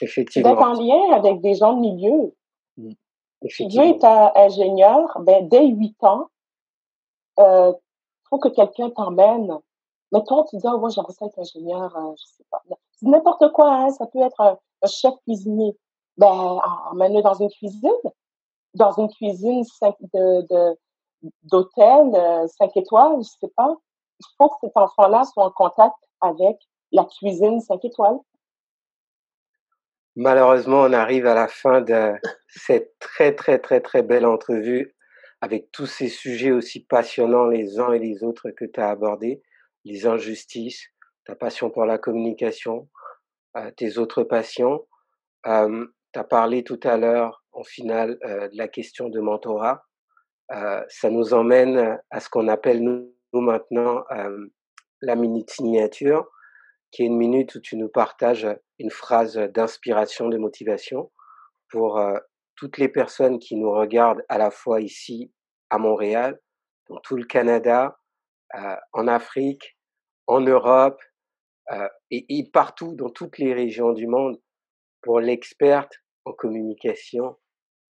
Effectivement. 0.02 0.50
D'être 0.50 0.62
en 0.62 0.74
lien 0.74 1.16
avec 1.16 1.40
des 1.40 1.54
gens 1.56 1.74
de 1.74 1.80
milieu. 1.80 2.36
Mmh. 2.78 2.92
Si 3.50 3.68
tu 3.68 3.80
es 3.80 4.06
ingénieur, 4.06 5.18
ben, 5.22 5.48
dès 5.48 5.66
8 5.66 6.04
ans, 6.04 6.28
euh, 7.40 7.74
faut 8.30 8.40
que 8.40 8.50
quelqu'un 8.50 8.90
t'emmène. 8.90 9.58
Mettons, 10.12 10.44
tu 10.44 10.58
dis, 10.58 10.68
oh, 10.68 10.78
moi, 10.78 10.90
j'aimerais 10.90 11.14
ça 11.14 11.26
être 11.26 11.40
ingénieur, 11.40 11.96
euh, 11.96 12.14
je 12.18 12.26
sais 12.38 12.44
pas. 12.52 12.62
N'importe 13.02 13.52
quoi, 13.52 13.74
hein, 13.74 13.90
ça 13.92 14.06
peut 14.06 14.22
être 14.22 14.40
un, 14.40 14.58
chef 14.88 15.14
cuisinier. 15.26 15.78
Ben, 16.18 16.60
emmène-le 16.92 17.22
dans 17.22 17.34
une 17.34 17.50
cuisine, 17.50 17.90
dans 18.76 18.92
une 18.92 19.10
cuisine 19.10 19.64
de, 20.14 20.78
d'hôtel, 21.44 22.12
euh, 22.14 22.48
5 22.48 22.78
étoiles, 22.78 23.18
je 23.18 23.30
sais 23.40 23.52
pas. 23.56 23.76
Il 24.20 24.26
faut 24.38 24.50
que 24.50 24.56
cet 24.62 24.78
enfant-là 24.78 25.24
soit 25.24 25.46
en 25.46 25.52
contact 25.52 25.96
avec 26.22 26.58
la 26.92 27.06
cuisine 27.06 27.60
5 27.60 27.84
étoiles. 27.86 28.20
Malheureusement, 30.16 30.82
on 30.82 30.94
arrive 30.94 31.26
à 31.26 31.34
la 31.34 31.48
fin 31.48 31.82
de 31.82 32.14
cette 32.48 32.94
très, 33.00 33.34
très, 33.34 33.58
très, 33.58 33.82
très 33.82 34.04
belle 34.04 34.28
entrevue 34.28 34.94
avec 35.44 35.74
tous 35.74 35.88
ces 35.88 36.08
sujets 36.08 36.54
aussi 36.54 36.86
passionnants 36.86 37.48
les 37.48 37.78
uns 37.78 37.92
et 37.92 38.00
les 38.00 38.24
autres 38.24 38.50
que 38.52 38.64
tu 38.64 38.80
as 38.80 38.90
abordés, 38.90 39.44
les 39.84 40.08
injustices, 40.08 40.88
ta 41.26 41.36
passion 41.36 41.70
pour 41.70 41.84
la 41.84 41.98
communication, 41.98 42.88
euh, 43.58 43.70
tes 43.72 43.98
autres 43.98 44.24
passions. 44.24 44.88
Tu 45.44 45.50
as 45.50 46.24
parlé 46.24 46.64
tout 46.64 46.80
à 46.84 46.96
l'heure, 46.96 47.44
en 47.52 47.64
finale, 47.66 48.18
euh, 48.24 48.48
de 48.48 48.56
la 48.56 48.70
question 48.70 49.10
de 49.10 49.20
mentorat. 49.20 49.84
Euh, 50.54 50.82
ça 50.88 51.10
nous 51.10 51.34
emmène 51.34 52.00
à 52.10 52.22
ce 52.22 52.30
qu'on 52.30 52.48
appelle 52.48 52.82
nous, 52.82 53.14
nous 53.34 53.42
maintenant 53.42 54.06
la 55.02 55.16
minute 55.18 55.50
signature 55.50 56.26
qui 56.92 57.04
est 57.04 57.08
une 57.08 57.18
minute 57.18 57.54
où 57.56 57.60
tu 57.60 57.76
nous 57.76 57.90
partages 57.90 58.48
une 58.80 58.92
phrase 58.92 59.36
d'inspiration, 59.36 60.30
de 60.30 60.38
motivation 60.38 61.12
pour 61.70 62.02
toutes 62.56 62.78
les 62.78 62.90
personnes 62.90 63.40
qui 63.40 63.56
nous 63.56 63.72
regardent 63.72 64.24
à 64.30 64.38
la 64.38 64.52
fois 64.52 64.82
ici 64.82 65.32
à 65.70 65.78
Montréal, 65.78 66.40
dans 66.90 67.00
tout 67.00 67.16
le 67.16 67.26
Canada, 67.26 67.98
euh, 68.56 68.76
en 68.94 69.08
Afrique, 69.08 69.78
en 70.28 70.42
Europe 70.42 71.02
euh, 71.72 71.88
et, 72.12 72.26
et, 72.38 72.50
partout 72.52 72.94
dans 72.94 73.10
toutes 73.10 73.38
les 73.38 73.54
régions 73.54 73.94
du 73.94 74.08
monde. 74.08 74.40
Pour 75.02 75.20
l'experte 75.20 75.94
en 76.26 76.34
communication 76.34 77.38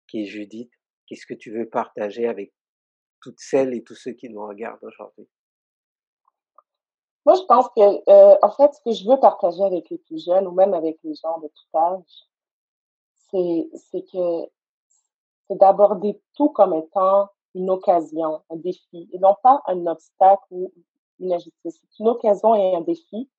qui 0.07 0.23
est 0.23 0.25
Judith, 0.25 0.71
qu'est-ce 1.07 1.25
que 1.25 1.33
tu 1.33 1.51
veux 1.51 1.69
partager 1.69 2.27
avec 2.27 2.53
toutes 3.21 3.39
celles 3.39 3.73
et 3.73 3.83
tous 3.83 3.95
ceux 3.95 4.13
qui 4.13 4.29
nous 4.29 4.45
regardent 4.45 4.83
aujourd'hui? 4.83 5.27
Moi, 7.25 7.35
je 7.35 7.43
pense 7.43 7.67
que, 7.69 8.09
euh, 8.09 8.37
en 8.41 8.51
fait, 8.51 8.73
ce 8.73 8.81
que 8.81 8.91
je 8.91 9.09
veux 9.09 9.19
partager 9.19 9.63
avec 9.63 9.89
les 9.89 9.97
plus 9.97 10.23
jeunes 10.25 10.47
ou 10.47 10.51
même 10.51 10.73
avec 10.73 10.97
les 11.03 11.13
gens 11.15 11.39
de 11.39 11.47
tout 11.47 11.77
âge, 11.77 12.27
c'est, 13.33 13.69
c'est 13.91 14.03
que 14.11 14.49
c'est 15.47 15.57
d'aborder 15.57 16.21
tout 16.35 16.49
comme 16.49 16.73
étant 16.73 17.27
une 17.55 17.69
occasion, 17.69 18.41
un 18.49 18.55
défi, 18.55 19.09
et 19.11 19.19
non 19.19 19.35
pas 19.43 19.61
un 19.67 19.85
obstacle 19.87 20.43
ou 20.51 20.71
une 21.19 21.33
injustice. 21.33 21.79
C'est 21.81 21.99
une 21.99 22.07
occasion 22.07 22.55
et 22.55 22.75
un 22.75 22.81
défi. 22.81 23.29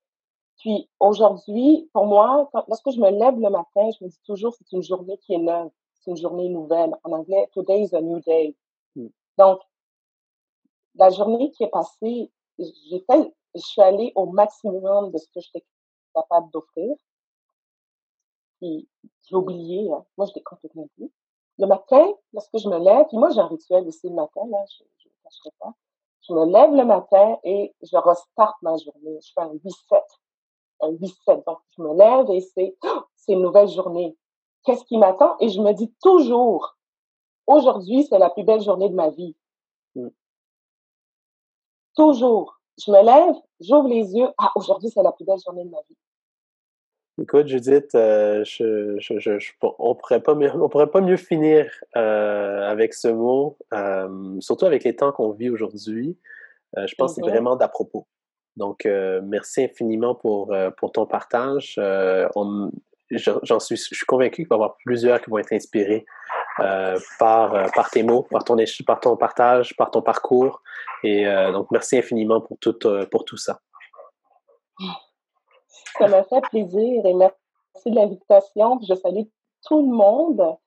Puis 0.59 0.89
aujourd'hui, 0.99 1.89
pour 1.93 2.05
moi, 2.05 2.49
quand, 2.53 2.63
lorsque 2.67 2.91
je 2.91 2.99
me 2.99 3.09
lève 3.09 3.39
le 3.39 3.49
matin, 3.49 3.89
je 3.99 4.05
me 4.05 4.09
dis 4.09 4.21
toujours 4.25 4.53
c'est 4.55 4.71
une 4.71 4.83
journée 4.83 5.17
qui 5.17 5.33
est 5.33 5.39
neuve, 5.39 5.69
c'est 5.93 6.11
une 6.11 6.17
journée 6.17 6.49
nouvelle. 6.49 6.93
En 7.03 7.11
anglais, 7.11 7.49
today 7.53 7.81
is 7.83 7.95
a 7.95 8.01
new 8.01 8.19
day. 8.21 8.55
Mm. 8.95 9.07
Donc, 9.37 9.59
la 10.95 11.09
journée 11.09 11.51
qui 11.51 11.63
est 11.63 11.69
passée, 11.69 12.31
j'ai 12.57 13.03
fait 13.09 13.33
je 13.55 13.61
suis 13.61 13.81
allée 13.81 14.11
au 14.15 14.25
maximum 14.27 15.11
de 15.11 15.17
ce 15.17 15.27
que 15.27 15.39
j'étais 15.39 15.65
capable 16.13 16.51
d'offrir. 16.51 16.95
Puis 18.65 18.89
j'ai 19.29 19.35
oublié, 19.35 19.91
hein. 19.91 20.03
moi 20.17 20.25
je 20.25 20.33
l'ai 20.33 20.41
complètement 20.41 20.83
oublié. 20.83 21.11
Le 21.59 21.67
matin, 21.67 22.11
lorsque 22.33 22.57
je 22.57 22.67
me 22.67 22.79
lève, 22.79 23.05
puis 23.07 23.17
moi 23.17 23.29
j'ai 23.29 23.39
un 23.39 23.47
rituel 23.47 23.87
aussi 23.87 24.09
le 24.09 24.15
matin, 24.15 24.41
là, 24.49 24.57
je 24.67 24.83
ne 24.83 25.13
cacherai 25.23 25.51
pas. 25.59 25.73
Je 26.27 26.33
me 26.33 26.45
lève 26.45 26.73
le 26.73 26.83
matin 26.83 27.37
et 27.43 27.75
je 27.83 27.95
restarte 27.95 28.55
ma 28.63 28.75
journée. 28.77 29.19
Je 29.21 29.31
fais 29.33 29.41
un 29.41 29.51
reset. 29.63 30.03
Un 30.81 30.97
reset. 30.99 31.43
Donc, 31.45 31.59
je 31.77 31.83
me 31.83 31.93
lève 31.93 32.29
et 32.31 32.41
c'est, 32.41 32.75
c'est 33.15 33.33
une 33.33 33.43
nouvelle 33.43 33.67
journée. 33.67 34.17
Qu'est-ce 34.63 34.83
qui 34.85 34.97
m'attend? 34.97 35.35
Et 35.39 35.49
je 35.49 35.61
me 35.61 35.71
dis 35.73 35.93
toujours, 36.01 36.75
aujourd'hui, 37.45 38.03
c'est 38.03 38.17
la 38.17 38.31
plus 38.31 38.43
belle 38.43 38.61
journée 38.61 38.89
de 38.89 38.95
ma 38.95 39.09
vie. 39.11 39.35
Mm. 39.93 40.09
Toujours 41.95 42.55
je 42.83 42.91
me 42.91 43.01
lève, 43.03 43.35
j'ouvre 43.59 43.87
les 43.87 44.13
yeux. 44.13 44.27
Ah, 44.37 44.51
aujourd'hui, 44.55 44.89
c'est 44.89 45.03
la 45.03 45.11
plus 45.11 45.25
belle 45.25 45.39
journée 45.39 45.63
de 45.63 45.69
ma 45.69 45.81
vie. 45.87 45.97
Écoute, 47.21 47.47
Judith, 47.47 47.95
euh, 47.95 48.43
je, 48.43 48.97
je, 48.99 49.19
je, 49.19 49.51
on 49.61 49.95
pourrait 49.95 50.19
pas 50.19 50.35
mieux, 50.35 50.51
on 50.53 50.67
pourrait 50.67 50.91
pas 50.91 50.99
mieux 50.99 51.15
finir 51.15 51.71
euh, 51.95 52.69
avec 52.69 52.93
ce 52.93 53.07
mot, 53.07 53.57
euh, 53.73 54.35
surtout 54.41 54.65
avec 54.65 54.83
les 54.83 54.97
temps 54.97 55.13
qu'on 55.13 55.31
vit 55.31 55.49
aujourd'hui. 55.49 56.17
je 56.75 56.93
pense 56.95 57.11
que 57.11 57.15
c'est 57.15 57.21
mm-hmm. 57.21 57.29
vraiment 57.29 57.55
d'à 57.55 57.69
propos. 57.69 58.05
Donc, 58.57 58.85
merci 58.85 59.63
infiniment 59.65 60.15
pour, 60.15 60.53
pour 60.77 60.91
ton 60.91 61.05
partage. 61.05 61.75
j'en 61.77 63.59
suis, 63.59 63.75
je 63.75 63.95
suis 63.95 64.05
convaincu 64.05 64.43
qu'il 64.43 64.47
va 64.47 64.55
y 64.55 64.57
avoir 64.57 64.77
plusieurs 64.77 65.21
qui 65.21 65.29
vont 65.29 65.39
être 65.39 65.51
inspirés 65.51 66.05
par, 66.57 67.71
par 67.73 67.89
tes 67.91 68.03
mots, 68.03 68.23
par 68.23 68.45
ton, 68.45 68.55
par 68.85 68.99
ton 69.01 69.17
partage, 69.17 69.75
par 69.75 69.91
ton 69.91 70.01
parcours. 70.01 70.61
Et 71.03 71.25
donc, 71.51 71.67
merci 71.71 71.97
infiniment 71.97 72.39
pour 72.39 72.57
tout, 72.59 72.79
pour 73.11 73.25
tout 73.25 73.37
ça. 73.37 73.59
Ça 75.97 76.07
m'a 76.07 76.23
fait 76.23 76.41
plaisir 76.49 77.05
et 77.05 77.13
merci 77.13 77.35
de 77.85 77.95
l'invitation. 77.95 78.79
Je 78.87 78.95
salue 78.95 79.23
tout 79.65 79.81
le 79.81 79.95
monde. 79.95 80.57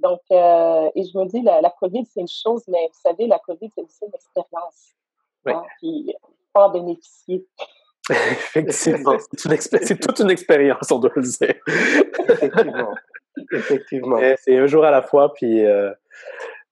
Donc, 0.00 0.20
et 0.30 1.02
je 1.02 1.18
me 1.18 1.26
dis, 1.26 1.42
la, 1.42 1.60
la 1.60 1.70
COVID, 1.70 2.04
c'est 2.06 2.20
une 2.20 2.28
chose, 2.28 2.62
mais 2.68 2.86
vous 2.86 3.00
savez, 3.02 3.26
la 3.26 3.38
COVID, 3.40 3.70
c'est 3.74 3.82
aussi 3.82 4.04
une 4.04 4.14
expérience. 4.14 4.94
Oui. 5.44 5.52
Hein, 5.52 5.62
puis, 5.78 6.14
en 6.54 6.70
bénéficier. 6.70 7.46
Effectivement, 8.10 9.16
c'est 9.18 10.00
toute 10.00 10.18
une 10.20 10.30
expérience, 10.30 10.90
on 10.90 10.98
doit 10.98 11.10
le 11.14 11.22
dire. 11.22 11.54
Effectivement. 12.28 12.94
Effectivement. 13.52 14.18
C'est 14.38 14.56
un 14.56 14.66
jour 14.66 14.84
à 14.84 14.90
la 14.90 15.02
fois, 15.02 15.32
puis, 15.34 15.64
euh, 15.64 15.92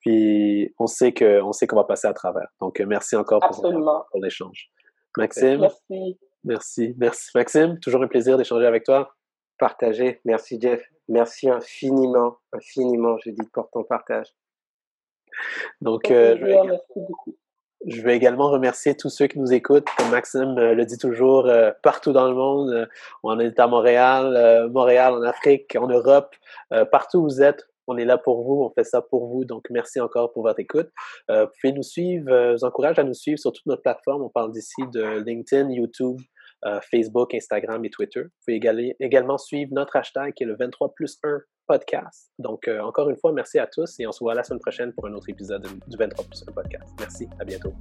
puis 0.01 0.73
on 0.79 0.87
sait 0.87 1.13
que 1.13 1.43
on 1.43 1.53
sait 1.53 1.67
qu'on 1.67 1.77
va 1.77 1.85
passer 1.85 2.09
à 2.09 2.15
travers. 2.15 2.49
Donc, 2.61 2.81
euh, 2.81 2.87
merci 2.87 3.17
encore 3.17 3.41
pour, 3.41 3.61
pour 3.61 4.21
l'échange. 4.21 4.71
Maxime? 5.17 5.61
Merci. 5.61 6.19
Merci. 6.47 6.95
Merci. 6.97 7.31
Maxime, 7.35 7.79
toujours 7.81 8.03
un 8.03 8.09
plaisir 8.09 8.39
d'échanger 8.39 8.67
avec 8.67 8.85
toi. 8.85 9.15
Partager. 9.59 10.21
Merci, 10.25 10.59
Jeff. 10.61 10.83
Merci 11.09 11.49
infiniment, 11.49 12.39
infiniment, 12.53 13.17
je 13.25 13.31
dis, 13.31 13.47
pour 13.53 13.71
ton 13.71 13.85
partage. 13.85 14.29
Donc, 15.81 16.11
euh. 16.11 16.79
Je 17.87 18.01
veux 18.01 18.11
également 18.11 18.51
remercier 18.51 18.97
tous 18.97 19.11
ceux 19.11 19.27
qui 19.27 19.39
nous 19.39 19.53
écoutent. 19.53 19.87
Comme 19.97 20.11
Maxime 20.11 20.57
euh, 20.59 20.75
le 20.75 20.85
dit 20.87 20.99
toujours, 20.99 21.47
euh, 21.47 21.71
partout 21.83 22.13
dans 22.13 22.27
le 22.27 22.35
monde. 22.35 22.89
On 23.23 23.39
est 23.39 23.61
à 23.61 23.67
Montréal, 23.67 24.69
Montréal, 24.73 25.15
en 25.15 25.23
Afrique, 25.23 25.77
en 25.77 25.87
Europe, 25.87 26.35
partout 26.91 27.19
où 27.19 27.25
vous 27.25 27.43
êtes. 27.43 27.65
On 27.89 27.97
est 27.97 28.05
là 28.05 28.19
pour 28.19 28.43
vous, 28.43 28.65
on 28.65 28.71
fait 28.71 28.83
ça 28.83 29.01
pour 29.01 29.29
vous. 29.29 29.45
Donc, 29.45 29.67
merci 29.71 30.01
encore 30.01 30.33
pour 30.33 30.43
votre 30.43 30.59
écoute. 30.59 30.89
vous 31.29 31.47
pouvez 31.61 31.73
nous 31.73 31.85
suivre, 31.85 32.27
je 32.29 32.53
vous 32.55 32.65
encourage 32.65 32.99
à 32.99 33.05
nous 33.05 33.15
suivre 33.15 33.39
sur 33.39 33.53
toutes 33.53 33.67
nos 33.67 33.77
plateformes. 33.77 34.23
On 34.23 34.31
parle 34.31 34.51
d'ici 34.51 34.83
de 34.93 35.21
LinkedIn, 35.21 35.71
YouTube, 35.71 36.19
Facebook, 36.91 37.35
Instagram 37.35 37.85
et 37.85 37.91
Twitter. 37.91 38.23
Vous 38.23 38.59
pouvez 38.59 38.95
également 39.01 39.39
suivre 39.39 39.73
notre 39.73 39.97
hashtag 39.97 40.35
qui 40.35 40.45
est 40.45 40.47
le 40.47 40.57
23 40.57 40.95
plus 40.95 41.19
1 41.23 41.41
podcast. 41.67 42.31
Donc, 42.39 42.69
euh, 42.69 42.81
encore 42.81 43.11
une 43.11 43.17
fois, 43.17 43.33
merci 43.33 43.59
à 43.59 43.67
tous 43.67 43.99
et 43.99 44.07
on 44.07 44.13
se 44.13 44.21
voit 44.21 44.35
la 44.35 44.45
semaine 44.45 44.61
prochaine 44.61 44.93
pour 44.93 45.07
un 45.07 45.13
autre 45.15 45.29
épisode 45.29 45.67
du 45.87 45.97
23 45.97 46.25
plus 46.25 46.45
podcast. 46.55 46.95
Merci, 46.99 47.29
à 47.41 47.45
bientôt. 47.45 47.75